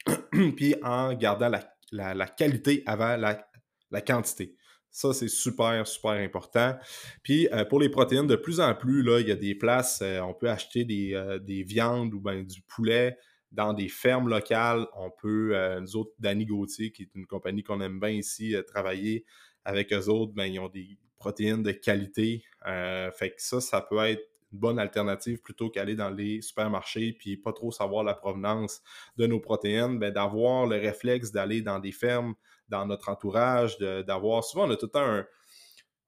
Puis 0.55 0.75
en 0.83 1.13
gardant 1.13 1.51
la, 1.91 2.27
qualité 2.27 2.83
avant 2.85 3.17
la, 3.17 4.01
quantité. 4.01 4.55
Ça, 4.99 5.13
c'est 5.13 5.29
super, 5.29 5.87
super 5.87 6.11
important. 6.11 6.77
Puis 7.23 7.47
pour 7.69 7.79
les 7.79 7.87
protéines, 7.87 8.27
de 8.27 8.35
plus 8.35 8.59
en 8.59 8.75
plus, 8.75 9.01
là, 9.01 9.19
il 9.19 9.27
y 9.27 9.31
a 9.31 9.35
des 9.35 9.55
places, 9.55 10.03
on 10.03 10.33
peut 10.33 10.49
acheter 10.49 10.83
des, 10.83 11.63
viandes 11.63 12.13
ou 12.13 12.19
bien 12.19 12.43
du 12.43 12.61
poulet 12.63 13.17
dans 13.53 13.73
des 13.73 13.87
fermes 13.87 14.27
locales. 14.27 14.85
On 14.97 15.09
peut, 15.09 15.55
nous 15.79 15.95
autres, 15.95 16.11
Danny 16.19 16.45
Gauthier, 16.45 16.91
qui 16.91 17.03
est 17.03 17.15
une 17.15 17.27
compagnie 17.27 17.63
qu'on 17.63 17.79
aime 17.79 17.99
bien 17.99 18.09
ici, 18.09 18.53
travailler 18.67 19.23
avec 19.63 19.93
eux 19.93 20.09
autres, 20.09 20.33
ben, 20.33 20.45
ils 20.45 20.59
ont 20.59 20.67
des 20.67 20.97
protéines 21.19 21.61
de 21.61 21.71
qualité. 21.71 22.43
Euh, 22.65 23.11
fait 23.11 23.29
que 23.31 23.41
ça, 23.41 23.61
ça 23.61 23.81
peut 23.81 23.99
être 23.99 24.23
une 24.51 24.59
bonne 24.59 24.79
alternative 24.79 25.39
plutôt 25.41 25.69
qu'aller 25.69 25.95
dans 25.95 26.09
les 26.09 26.41
supermarchés 26.41 27.13
puis 27.13 27.37
pas 27.37 27.53
trop 27.53 27.71
savoir 27.71 28.03
la 28.03 28.15
provenance 28.15 28.81
de 29.17 29.27
nos 29.27 29.39
protéines, 29.39 29.99
ben, 29.99 30.11
d'avoir 30.11 30.65
le 30.65 30.77
réflexe 30.77 31.31
d'aller 31.31 31.61
dans 31.61 31.79
des 31.79 31.91
fermes, 31.91 32.33
dans 32.69 32.85
notre 32.85 33.09
entourage, 33.09 33.77
d'avoir. 33.79 34.43
Souvent, 34.43 34.67
on 34.67 34.71
a 34.71 34.77
tout 34.77 34.91
un. 34.95 35.25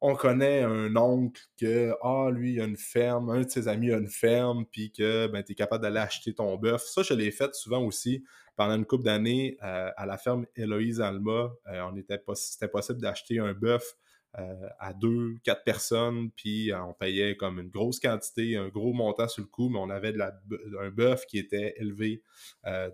On 0.03 0.15
connaît 0.15 0.63
un 0.63 0.95
oncle 0.95 1.39
que, 1.59 1.93
ah, 2.01 2.29
lui, 2.31 2.53
il 2.53 2.61
a 2.61 2.63
une 2.63 2.77
ferme, 2.77 3.29
un 3.29 3.41
de 3.41 3.49
ses 3.49 3.67
amis 3.67 3.91
a 3.91 3.97
une 3.97 4.09
ferme, 4.09 4.65
puis 4.65 4.91
que 4.91 5.27
ben, 5.27 5.43
tu 5.43 5.51
es 5.51 5.55
capable 5.55 5.83
d'aller 5.83 5.99
acheter 5.99 6.33
ton 6.33 6.57
bœuf. 6.57 6.81
Ça, 6.81 7.03
je 7.03 7.13
l'ai 7.13 7.29
fait 7.29 7.53
souvent 7.53 7.83
aussi 7.83 8.23
pendant 8.55 8.75
une 8.75 8.85
couple 8.85 9.03
d'années 9.03 9.57
euh, 9.63 9.89
à 9.95 10.05
la 10.05 10.17
ferme 10.17 10.45
Héloïse 10.55 11.01
Alma. 11.01 11.51
Euh, 11.67 11.81
on 11.91 11.95
était 11.95 12.19
c'était 12.35 12.67
possible 12.67 12.99
d'acheter 12.99 13.39
un 13.39 13.53
bœuf 13.53 13.93
euh, 14.39 14.69
à 14.79 14.93
deux, 14.93 15.35
quatre 15.43 15.63
personnes, 15.63 16.31
puis 16.31 16.71
on 16.73 16.93
payait 16.93 17.35
comme 17.35 17.59
une 17.59 17.69
grosse 17.69 17.99
quantité, 17.99 18.57
un 18.57 18.69
gros 18.69 18.93
montant 18.93 19.27
sur 19.27 19.41
le 19.41 19.49
coup, 19.49 19.69
mais 19.69 19.79
on 19.79 19.89
avait 19.89 20.13
de 20.13 20.17
la, 20.17 20.33
un 20.79 20.89
bœuf 20.89 21.25
qui 21.25 21.37
était 21.37 21.73
élevé 21.77 22.23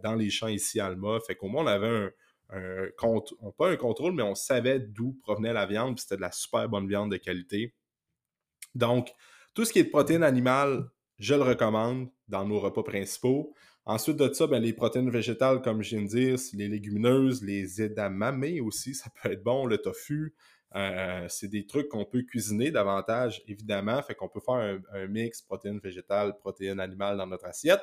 dans 0.03 0.15
les 0.15 0.29
champs 0.29 0.47
ici 0.47 0.79
à 0.79 0.87
Alma. 0.87 1.19
Fait 1.25 1.35
qu'au 1.35 1.47
moins, 1.47 1.63
on 1.63 1.67
avait 1.67 1.87
un, 1.87 2.11
un 2.49 2.87
pas 3.57 3.69
un 3.69 3.75
contrôle, 3.75 4.13
mais 4.13 4.23
on 4.23 4.35
savait 4.35 4.79
d'où 4.79 5.13
provenait 5.21 5.53
la 5.53 5.65
viande, 5.65 5.95
puis 5.95 6.03
c'était 6.03 6.17
de 6.17 6.21
la 6.21 6.31
super 6.31 6.67
bonne 6.69 6.87
viande 6.87 7.11
de 7.11 7.17
qualité. 7.17 7.73
Donc, 8.75 9.11
tout 9.53 9.65
ce 9.65 9.73
qui 9.73 9.79
est 9.79 9.85
de 9.85 9.89
protéines 9.89 10.23
animales, 10.23 10.89
je 11.17 11.33
le 11.33 11.41
recommande 11.41 12.09
dans 12.27 12.45
nos 12.45 12.59
repas 12.59 12.83
principaux. 12.83 13.53
Ensuite 13.85 14.17
de 14.17 14.31
ça, 14.33 14.47
ben, 14.47 14.61
les 14.61 14.73
protéines 14.73 15.09
végétales, 15.09 15.61
comme 15.61 15.81
je 15.81 15.95
viens 15.95 16.05
de 16.05 16.57
les 16.57 16.67
légumineuses, 16.67 17.41
les 17.41 17.81
edamame 17.81 18.43
aussi, 18.61 18.93
ça 18.93 19.09
peut 19.21 19.31
être 19.31 19.43
bon, 19.43 19.65
le 19.65 19.77
tofu. 19.77 20.35
Euh, 20.75 21.25
c'est 21.29 21.47
des 21.47 21.65
trucs 21.65 21.87
qu'on 21.87 22.05
peut 22.05 22.23
cuisiner 22.23 22.69
davantage, 22.69 23.41
évidemment. 23.47 24.01
Fait 24.03 24.13
qu'on 24.13 24.27
peut 24.27 24.41
faire 24.41 24.79
un, 24.93 25.07
mix 25.07 25.41
protéines 25.41 25.79
végétales, 25.79 26.37
protéines 26.37 26.79
animales 26.79 27.17
dans 27.17 27.27
notre 27.27 27.45
assiette. 27.45 27.81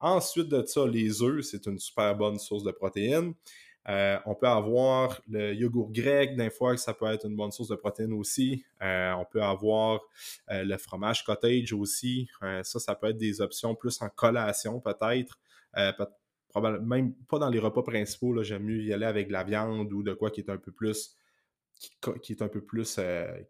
Ensuite 0.00 0.48
de 0.48 0.64
ça, 0.64 0.86
les 0.86 1.22
œufs, 1.22 1.44
c'est 1.44 1.66
une 1.66 1.78
super 1.78 2.16
bonne 2.16 2.38
source 2.38 2.64
de 2.64 2.72
protéines. 2.72 3.34
Euh, 3.88 4.18
on 4.24 4.34
peut 4.34 4.48
avoir 4.48 5.20
le 5.28 5.52
yogourt 5.54 5.92
grec, 5.92 6.36
d'un 6.36 6.50
fois, 6.50 6.76
ça 6.76 6.94
peut 6.94 7.06
être 7.06 7.26
une 7.26 7.36
bonne 7.36 7.52
source 7.52 7.68
de 7.68 7.74
protéines 7.74 8.14
aussi. 8.14 8.64
Euh, 8.82 9.12
on 9.12 9.24
peut 9.24 9.42
avoir 9.42 10.00
euh, 10.50 10.64
le 10.64 10.76
fromage 10.78 11.24
cottage 11.24 11.72
aussi. 11.72 12.28
ça, 12.62 12.78
ça 12.78 12.94
peut 12.94 13.08
être 13.08 13.18
des 13.18 13.40
options 13.40 13.74
plus 13.74 14.00
en 14.00 14.08
collation, 14.08 14.80
peut-être. 14.80 15.38
même 16.82 17.14
pas 17.28 17.38
dans 17.38 17.50
les 17.50 17.58
repas 17.58 17.82
principaux. 17.82 18.42
J'aime 18.42 18.64
mieux 18.64 18.82
y 18.82 18.92
aller 18.92 19.06
avec 19.06 19.28
de 19.28 19.32
la 19.32 19.44
viande 19.44 19.92
ou 19.92 20.02
de 20.02 20.14
quoi 20.14 20.30
qui 20.30 20.40
est 20.40 20.50
un 20.50 20.58
peu 20.58 20.72
plus. 20.72 21.16
qui, 22.22 22.32
est 22.32 22.42
un 22.42 22.48
peu 22.48 22.62
plus. 22.62 22.98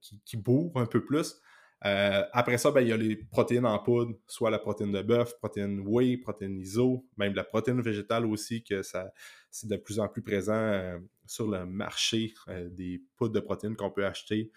qui, 0.00 0.20
qui 0.24 0.36
bourre 0.36 0.72
un 0.76 0.86
peu 0.86 1.04
plus. 1.04 1.36
Euh, 1.84 2.24
après 2.32 2.56
ça, 2.56 2.70
ben, 2.70 2.80
il 2.80 2.88
y 2.88 2.92
a 2.92 2.96
les 2.96 3.16
protéines 3.16 3.66
en 3.66 3.78
poudre, 3.78 4.14
soit 4.26 4.50
la 4.50 4.58
protéine 4.58 4.92
de 4.92 5.02
bœuf, 5.02 5.36
protéine 5.38 5.80
whey, 5.80 6.16
protéine 6.16 6.58
iso, 6.58 7.04
même 7.18 7.34
la 7.34 7.44
protéine 7.44 7.82
végétale 7.82 8.24
aussi, 8.24 8.62
que 8.62 8.82
ça 8.82 9.12
c'est 9.50 9.68
de 9.68 9.76
plus 9.76 10.00
en 10.00 10.08
plus 10.08 10.22
présent 10.22 10.54
euh, 10.54 10.98
sur 11.26 11.46
le 11.46 11.64
marché 11.66 12.34
euh, 12.48 12.68
des 12.70 13.02
poudres 13.16 13.34
de 13.34 13.40
protéines 13.40 13.76
qu'on 13.76 13.90
peut 13.90 14.06
acheter 14.06 14.50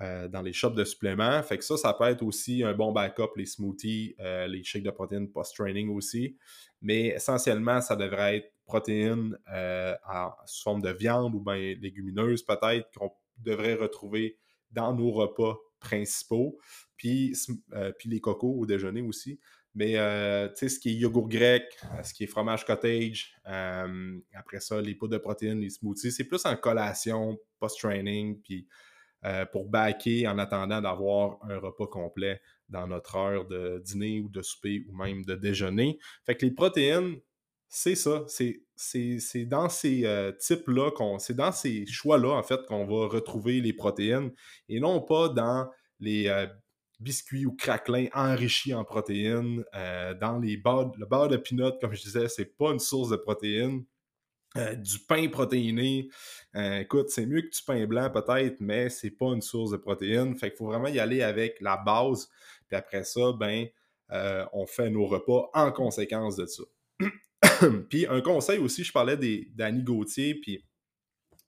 dans 0.00 0.42
les 0.42 0.54
shops 0.54 0.74
de 0.74 0.84
suppléments. 0.84 1.42
Fait 1.42 1.58
que 1.58 1.64
ça, 1.64 1.76
ça 1.76 1.92
peut 1.92 2.04
être 2.04 2.22
aussi 2.22 2.64
un 2.64 2.72
bon 2.72 2.90
backup, 2.92 3.36
les 3.36 3.44
smoothies, 3.44 4.16
les 4.18 4.64
shakes 4.64 4.82
de 4.82 4.90
protéines 4.90 5.30
post-training 5.30 5.90
aussi. 5.90 6.38
Mais 6.80 7.08
essentiellement, 7.08 7.82
ça 7.82 7.96
devrait 7.96 8.38
être 8.38 8.52
protéines 8.64 9.36
en, 9.46 10.30
sous 10.46 10.62
forme 10.62 10.80
de 10.80 10.90
viande 10.90 11.34
ou 11.34 11.40
bien 11.40 11.74
légumineuses 11.80 12.42
peut-être 12.42 12.90
qu'on 12.96 13.12
devrait 13.38 13.74
retrouver 13.74 14.38
dans 14.70 14.94
nos 14.94 15.10
repas 15.10 15.58
principaux, 15.80 16.58
puis, 16.96 17.34
euh, 17.72 17.92
puis 17.98 18.08
les 18.08 18.20
cocos 18.20 18.54
au 18.58 18.66
déjeuner 18.66 19.02
aussi. 19.02 19.40
Mais 19.74 19.96
euh, 19.96 20.48
tu 20.48 20.56
sais, 20.56 20.68
ce 20.68 20.80
qui 20.80 20.90
est 20.90 20.94
yogourt 20.94 21.28
grec, 21.28 21.64
euh, 21.84 22.02
ce 22.02 22.12
qui 22.12 22.24
est 22.24 22.26
fromage 22.26 22.64
cottage, 22.64 23.34
après 23.44 24.60
ça, 24.60 24.80
les 24.80 24.94
poudres 24.94 25.14
de 25.14 25.18
protéines, 25.18 25.60
les 25.60 25.70
smoothies, 25.70 26.12
c'est 26.12 26.24
plus 26.24 26.44
en 26.44 26.56
collation, 26.56 27.38
post-training, 27.58 28.40
puis 28.42 28.68
pour 29.52 29.68
backer 29.68 30.26
en 30.26 30.38
attendant 30.38 30.80
d'avoir 30.80 31.38
un 31.42 31.58
repas 31.58 31.86
complet 31.86 32.40
dans 32.70 32.86
notre 32.86 33.16
heure 33.16 33.46
de 33.46 33.82
dîner 33.84 34.20
ou 34.20 34.30
de 34.30 34.40
souper 34.40 34.86
ou 34.88 34.96
même 34.96 35.24
de 35.26 35.34
déjeuner. 35.34 35.98
Fait 36.24 36.36
que 36.36 36.46
les 36.46 36.52
protéines, 36.52 37.20
c'est 37.72 37.94
ça. 37.94 38.24
C'est 38.26 39.44
dans 39.44 39.68
ces 39.68 40.04
euh, 40.04 40.32
types-là, 40.32 40.90
c'est 41.20 41.36
dans 41.36 41.52
ces 41.52 41.86
choix-là, 41.86 42.30
en 42.30 42.42
fait, 42.42 42.66
qu'on 42.66 42.84
va 42.84 43.06
retrouver 43.06 43.60
les 43.60 43.72
protéines 43.72 44.32
et 44.68 44.80
non 44.80 45.00
pas 45.00 45.28
dans 45.28 45.70
les 46.00 46.26
euh, 46.26 46.48
biscuits 46.98 47.46
ou 47.46 47.54
craquelins 47.54 48.08
enrichis 48.12 48.74
en 48.74 48.84
protéines. 48.84 49.64
Euh, 49.74 50.14
dans 50.14 50.38
les 50.40 50.56
le 50.56 51.06
beurre 51.06 51.28
de 51.28 51.36
pinot, 51.36 51.78
comme 51.80 51.94
je 51.94 52.02
disais, 52.02 52.28
c'est 52.28 52.56
pas 52.56 52.72
une 52.72 52.80
source 52.80 53.10
de 53.10 53.16
protéines. 53.16 53.84
du 54.56 54.98
pain 55.08 55.28
protéiné, 55.28 56.08
écoute, 56.80 57.10
c'est 57.10 57.24
mieux 57.24 57.42
que 57.42 57.50
du 57.56 57.62
pain 57.64 57.86
blanc 57.86 58.10
peut-être, 58.10 58.56
mais 58.58 58.90
c'est 58.90 59.12
pas 59.12 59.26
une 59.26 59.42
source 59.42 59.70
de 59.70 59.76
protéines. 59.76 60.36
Fait 60.36 60.50
faut 60.56 60.66
vraiment 60.66 60.88
y 60.88 60.98
aller 60.98 61.22
avec 61.22 61.60
la 61.60 61.76
base. 61.76 62.28
Puis 62.66 62.76
après 62.76 63.04
ça, 63.04 63.32
ben, 63.38 63.68
on 64.52 64.66
fait 64.66 64.90
nos 64.90 65.06
repas 65.06 65.50
en 65.54 65.70
conséquence 65.70 66.34
de 66.34 66.46
ça. 66.46 66.64
puis 67.90 68.06
un 68.06 68.20
conseil 68.20 68.58
aussi, 68.58 68.84
je 68.84 68.92
parlais 68.92 69.16
d'Annie 69.16 69.82
Gauthier, 69.82 70.34
puis 70.34 70.64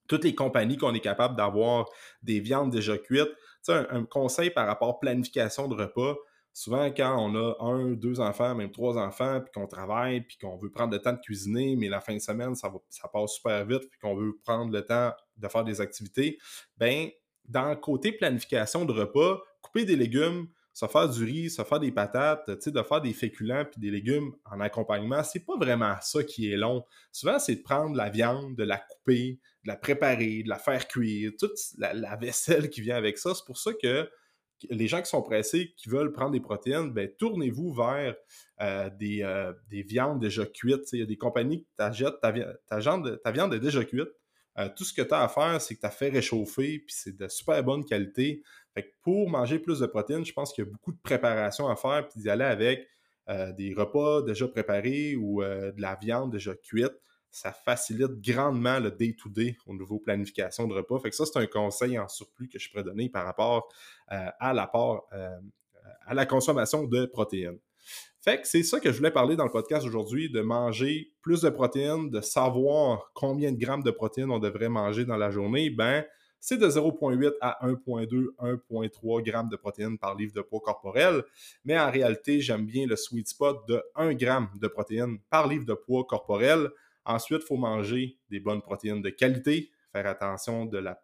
toutes 0.09 0.25
les 0.25 0.35
compagnies 0.35 0.77
qu'on 0.77 0.95
est 0.95 1.01
capable 1.01 1.37
d'avoir 1.37 1.89
des 2.23 2.41
viandes 2.41 2.71
déjà 2.71 2.99
cuites. 2.99 3.33
Tu 3.65 3.73
un, 3.73 4.05
conseil 4.05 4.51
par 4.51 4.67
rapport 4.67 4.91
à 4.91 5.01
planification 5.01 5.69
de 5.69 5.75
repas. 5.75 6.17
Souvent, 6.53 6.91
quand 6.91 7.17
on 7.19 7.35
a 7.35 7.57
un, 7.61 7.93
deux 7.93 8.21
enfants, 8.21 8.55
même 8.55 8.73
trois 8.73 8.99
enfants, 8.99 9.41
puis 9.41 9.53
qu'on 9.55 9.67
travaille, 9.67 10.21
puis 10.23 10.37
qu'on 10.37 10.59
veut 10.59 10.71
prendre 10.71 10.93
le 10.93 11.01
temps 11.01 11.13
de 11.13 11.21
cuisiner, 11.21 11.77
mais 11.77 11.89
la 11.89 12.01
fin 12.01 12.15
de 12.15 12.19
semaine, 12.19 12.55
ça, 12.55 12.71
ça 12.91 13.09
passe 13.09 13.35
super 13.35 13.65
vite, 13.65 13.89
puis 13.89 13.99
qu'on 14.01 14.15
veut 14.15 14.39
prendre 14.45 14.71
le 14.71 14.85
temps 14.85 15.13
de 15.37 15.49
faire 15.49 15.65
des 15.65 15.81
activités, 15.81 16.39
ben 16.77 17.09
dans 17.47 17.71
le 17.71 17.77
côté 17.77 18.13
planification 18.13 18.85
de 18.85 18.93
repas, 18.93 19.41
couper 19.63 19.85
des 19.85 19.97
légumes, 19.97 20.47
ça 20.73 20.89
faire 20.89 21.09
du 21.09 21.25
riz, 21.25 21.51
ça 21.51 21.65
faire 21.65 21.81
des 21.81 21.93
patates, 21.93 22.51
de 22.51 22.83
faire 22.83 23.01
des 23.01 23.13
féculents 23.13 23.65
puis 23.65 23.81
des 23.81 23.91
légumes 23.91 24.33
en 24.51 24.61
accompagnement, 24.61 25.23
c'est 25.23 25.45
pas 25.45 25.57
vraiment 25.57 25.95
ça 26.01 26.25
qui 26.25 26.51
est 26.51 26.57
long. 26.57 26.85
Souvent, 27.11 27.39
c'est 27.39 27.57
de 27.57 27.63
prendre 27.63 27.97
la 27.97 28.09
viande, 28.09 28.57
de 28.57 28.65
la 28.65 28.79
couper, 28.79 29.39
de 29.65 29.69
la 29.69 29.77
préparer, 29.77 30.43
de 30.43 30.49
la 30.49 30.59
faire 30.59 30.89
cuire, 30.89 31.33
toute 31.39 31.53
la, 31.79 32.17
vaisselle 32.17 32.71
qui 32.71 32.81
vient 32.81 32.97
avec 32.97 33.19
ça. 33.19 33.35
C'est 33.35 33.45
pour 33.45 33.59
ça 33.59 33.73
que 33.75 34.09
les 34.71 34.87
gens 34.87 35.03
qui 35.03 35.11
sont 35.11 35.23
pressés, 35.23 35.75
qui 35.77 35.89
veulent 35.89 36.13
prendre 36.13 36.31
des 36.31 36.41
protéines, 36.41 36.93
ben, 36.93 37.09
tournez-vous 37.19 37.75
vers 37.75 38.15
euh, 38.61 38.91
des, 38.91 39.51
des, 39.69 39.83
viandes 39.83 40.21
déjà 40.21 40.47
cuites. 40.47 40.93
Il 40.93 41.01
y 41.01 41.03
a 41.03 41.07
des 41.07 41.17
compagnies 41.17 41.65
qui 41.65 41.69
t'achètent 41.77 42.21
ta, 42.21 42.33
ta, 42.33 42.81
ta, 42.81 43.31
viande 43.33 43.55
est 43.55 43.61
déjà 43.61 43.85
cuite. 43.85 44.09
Tout 44.77 44.85
ce 44.85 44.93
que 44.93 45.03
tu 45.03 45.15
as 45.15 45.23
à 45.23 45.29
faire, 45.29 45.61
c'est 45.61 45.75
que 45.75 45.81
tu 45.81 45.87
as 45.87 45.91
fait 45.91 46.09
réchauffer, 46.09 46.79
puis 46.81 46.95
c'est 46.95 47.17
de 47.17 47.29
super 47.29 47.63
bonne 47.65 47.85
qualité. 47.85 48.43
Pour 49.03 49.29
manger 49.29 49.59
plus 49.59 49.81
de 49.81 49.87
protéines, 49.87 50.25
je 50.25 50.33
pense 50.33 50.53
qu'il 50.53 50.65
y 50.65 50.67
a 50.67 50.71
beaucoup 50.71 50.93
de 50.93 51.01
préparation 51.03 51.69
à 51.69 51.77
faire, 51.77 52.07
puis 52.09 52.21
d'y 52.21 52.31
aller 52.31 52.45
avec 52.45 52.87
des 53.57 53.73
repas 53.75 54.23
déjà 54.23 54.47
préparés 54.49 55.17
ou 55.17 55.43
de 55.43 55.81
la 55.81 55.95
viande 55.95 56.33
déjà 56.33 56.55
cuite 56.55 56.93
ça 57.33 57.51
facilite 57.51 58.21
grandement 58.21 58.79
le 58.79 58.91
day-to-day 58.91 59.57
au 59.67 59.75
niveau 59.75 59.99
planification 59.99 60.69
de 60.69 60.75
repas. 60.75 60.99
Fait 61.01 61.09
que 61.09 61.17
ça, 61.17 61.25
c'est 61.25 61.39
un 61.39 61.47
conseil 61.47 61.99
en 61.99 62.07
surplus 62.07 62.49
que 62.49 62.59
je 62.59 62.71
pourrais 62.71 62.85
donner 62.85 63.09
par 63.09 63.25
rapport 63.25 63.69
euh, 64.13 64.17
euh, 64.17 64.97
à 66.03 66.15
la 66.15 66.27
consommation 66.27 66.87
de 66.87 67.07
protéines. 67.07 67.59
Fait 68.25 68.41
que 68.41 68.47
c'est 68.47 68.63
ça 68.63 68.79
que 68.79 68.93
je 68.93 68.97
voulais 68.97 69.11
parler 69.11 69.35
dans 69.35 69.45
le 69.45 69.51
podcast 69.51 69.85
aujourd'hui, 69.85 70.31
de 70.31 70.43
manger 70.43 71.13
plus 71.23 71.41
de 71.41 71.51
protéines, 71.51 72.09
de 72.09 72.21
savoir 72.21 73.11
combien 73.15 73.51
de 73.51 73.59
grammes 73.59 73.83
de 73.83 73.91
protéines 73.91 74.31
on 74.31 74.39
devrait 74.39 74.69
manger 74.69 75.05
dans 75.05 75.17
la 75.17 75.33
journée. 75.33 75.71
Ben, 75.71 76.05
c'est 76.39 76.57
de 76.57 76.69
0,8 76.69 77.33
à 77.41 77.67
1,2, 77.67 78.29
1,3 78.39 79.23
grammes 79.25 79.49
de 79.49 79.57
protéines 79.57 79.99
par 79.99 80.15
livre 80.15 80.33
de 80.35 80.41
poids 80.41 80.61
corporel. 80.61 81.25
Mais 81.65 81.77
en 81.77 81.91
réalité, 81.91 82.41
j'aime 82.41 82.65
bien 82.65 82.87
le 82.87 82.95
sweet 82.95 83.27
spot 83.27 83.67
de 83.69 83.83
1 83.97 84.15
gramme 84.15 84.51
de 84.55 84.69
protéines 84.69 85.19
par 85.29 85.49
livre 85.49 85.67
de 85.67 85.75
poids 85.75 86.05
corporel. 86.05 86.69
Ensuite, 87.05 87.41
il 87.43 87.47
faut 87.47 87.57
manger 87.57 88.19
des 88.31 88.39
bonnes 88.39 88.63
protéines 88.63 89.03
de 89.03 89.11
qualité, 89.11 89.73
faire 89.91 90.07
attention 90.07 90.71
euh, 90.73 90.95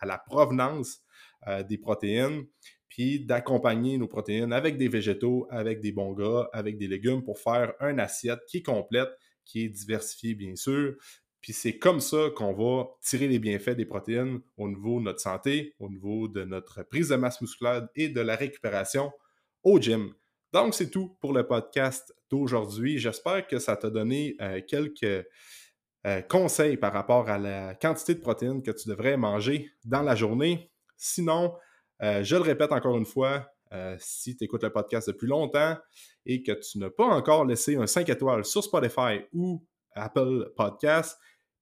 à 0.00 0.06
la 0.06 0.16
provenance 0.16 1.02
euh, 1.48 1.62
des 1.62 1.76
protéines, 1.76 2.46
puis 2.92 3.20
d'accompagner 3.20 3.96
nos 3.96 4.06
protéines 4.06 4.52
avec 4.52 4.76
des 4.76 4.88
végétaux, 4.88 5.46
avec 5.48 5.80
des 5.80 5.92
bons 5.92 6.12
gras, 6.12 6.50
avec 6.52 6.76
des 6.76 6.86
légumes 6.86 7.24
pour 7.24 7.38
faire 7.38 7.72
une 7.80 7.98
assiette 7.98 8.40
qui 8.46 8.58
est 8.58 8.62
complète, 8.62 9.08
qui 9.46 9.64
est 9.64 9.70
diversifiée, 9.70 10.34
bien 10.34 10.54
sûr. 10.56 10.96
Puis 11.40 11.54
c'est 11.54 11.78
comme 11.78 12.00
ça 12.00 12.28
qu'on 12.36 12.52
va 12.52 12.90
tirer 13.00 13.28
les 13.28 13.38
bienfaits 13.38 13.70
des 13.70 13.86
protéines 13.86 14.40
au 14.58 14.68
niveau 14.68 14.98
de 14.98 15.04
notre 15.04 15.20
santé, 15.20 15.74
au 15.78 15.88
niveau 15.88 16.28
de 16.28 16.44
notre 16.44 16.82
prise 16.82 17.08
de 17.08 17.16
masse 17.16 17.40
musculaire 17.40 17.88
et 17.96 18.10
de 18.10 18.20
la 18.20 18.36
récupération 18.36 19.10
au 19.62 19.80
gym. 19.80 20.12
Donc, 20.52 20.74
c'est 20.74 20.90
tout 20.90 21.16
pour 21.18 21.32
le 21.32 21.46
podcast 21.46 22.14
d'aujourd'hui. 22.30 22.98
J'espère 22.98 23.46
que 23.46 23.58
ça 23.58 23.74
t'a 23.74 23.88
donné 23.88 24.36
euh, 24.42 24.60
quelques 24.68 25.26
euh, 26.06 26.20
conseils 26.28 26.76
par 26.76 26.92
rapport 26.92 27.30
à 27.30 27.38
la 27.38 27.74
quantité 27.74 28.14
de 28.14 28.20
protéines 28.20 28.62
que 28.62 28.70
tu 28.70 28.90
devrais 28.90 29.16
manger 29.16 29.70
dans 29.82 30.02
la 30.02 30.14
journée. 30.14 30.70
Sinon, 30.98 31.54
euh, 32.02 32.22
je 32.22 32.36
le 32.36 32.42
répète 32.42 32.72
encore 32.72 32.96
une 32.96 33.06
fois, 33.06 33.48
si 33.98 34.36
tu 34.36 34.44
écoutes 34.44 34.64
le 34.64 34.70
podcast 34.70 35.08
depuis 35.08 35.26
longtemps 35.26 35.78
et 36.26 36.42
que 36.42 36.52
tu 36.52 36.78
n'as 36.78 36.90
pas 36.90 37.06
encore 37.06 37.46
laissé 37.46 37.76
un 37.76 37.86
5 37.86 38.06
étoiles 38.10 38.44
sur 38.44 38.62
Spotify 38.62 39.20
ou 39.32 39.66
Apple 39.94 40.52
Podcast, 40.54 41.18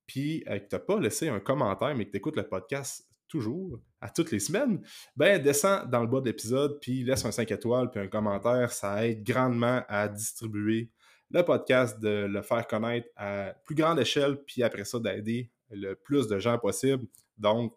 puis 0.06 0.42
que 0.44 0.58
tu 0.58 0.66
n'as 0.72 0.80
pas 0.80 0.98
laissé 0.98 1.28
un 1.28 1.38
commentaire, 1.38 1.94
mais 1.94 2.06
que 2.06 2.10
tu 2.10 2.16
écoutes 2.16 2.34
le 2.34 2.48
podcast 2.48 3.08
toujours, 3.28 3.78
à 4.00 4.10
toutes 4.10 4.30
les 4.30 4.40
semaines, 4.40 4.84
ben 5.16 5.40
descends 5.40 5.86
dans 5.86 6.00
le 6.00 6.08
bas 6.08 6.20
de 6.20 6.26
l'épisode, 6.26 6.78
puis 6.80 7.04
laisse 7.04 7.24
un 7.24 7.30
5 7.30 7.50
étoiles, 7.50 7.90
puis 7.90 8.00
un 8.00 8.08
commentaire. 8.08 8.72
Ça 8.72 9.06
aide 9.06 9.22
grandement 9.22 9.82
à 9.88 10.08
distribuer 10.08 10.90
le 11.30 11.42
podcast, 11.44 12.00
de 12.00 12.26
le 12.26 12.42
faire 12.42 12.66
connaître 12.66 13.08
à 13.16 13.54
plus 13.64 13.74
grande 13.74 14.00
échelle, 14.00 14.42
puis 14.44 14.62
après 14.62 14.84
ça, 14.84 14.98
d'aider 14.98 15.50
le 15.70 15.94
plus 15.94 16.26
de 16.26 16.38
gens 16.38 16.58
possible. 16.58 17.06
Donc, 17.38 17.72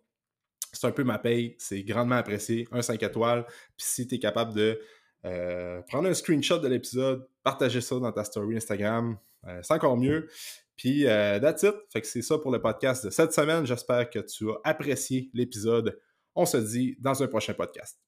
c'est 0.74 0.88
un 0.88 0.92
peu 0.92 1.04
ma 1.04 1.20
paye, 1.20 1.56
c'est 1.60 1.84
grandement 1.84 2.16
apprécié, 2.16 2.68
un 2.72 2.82
5 2.82 3.02
étoiles. 3.04 3.46
Puis 3.78 3.86
si 3.88 4.08
tu 4.08 4.16
es 4.16 4.20
capable 4.20 4.54
de 4.54 4.80
euh, 5.26 5.82
prendre 5.84 6.10
un 6.10 6.14
screenshot 6.14 6.60
de 6.60 6.68
l'épisode, 6.68 7.28
partager 7.44 7.82
ça 7.82 8.00
dans 8.00 8.12
ta 8.12 8.24
story 8.24 8.58
Instagram, 8.58 9.18
euh, 9.48 9.60
c'est 9.62 9.74
encore 9.74 9.98
mieux. 9.98 10.28
Puis, 10.76 11.08
euh, 11.08 11.40
that's 11.40 11.64
it. 11.64 11.76
Fait 11.92 12.02
que 12.02 12.08
c'est 12.08 12.22
ça 12.22 12.38
pour 12.38 12.52
le 12.52 12.62
podcast 12.62 13.06
de 13.06 13.10
cette 13.10 13.34
semaine. 13.34 13.66
J'espère 13.66 14.10
que 14.10 14.20
tu 14.20 14.50
as 14.50 14.56
apprécié 14.64 15.30
l'épisode. 15.34 16.00
On 16.36 16.46
se 16.46 16.58
dit 16.58 16.98
dans 17.00 17.22
un 17.22 17.28
prochain 17.28 17.54
podcast. 17.54 18.00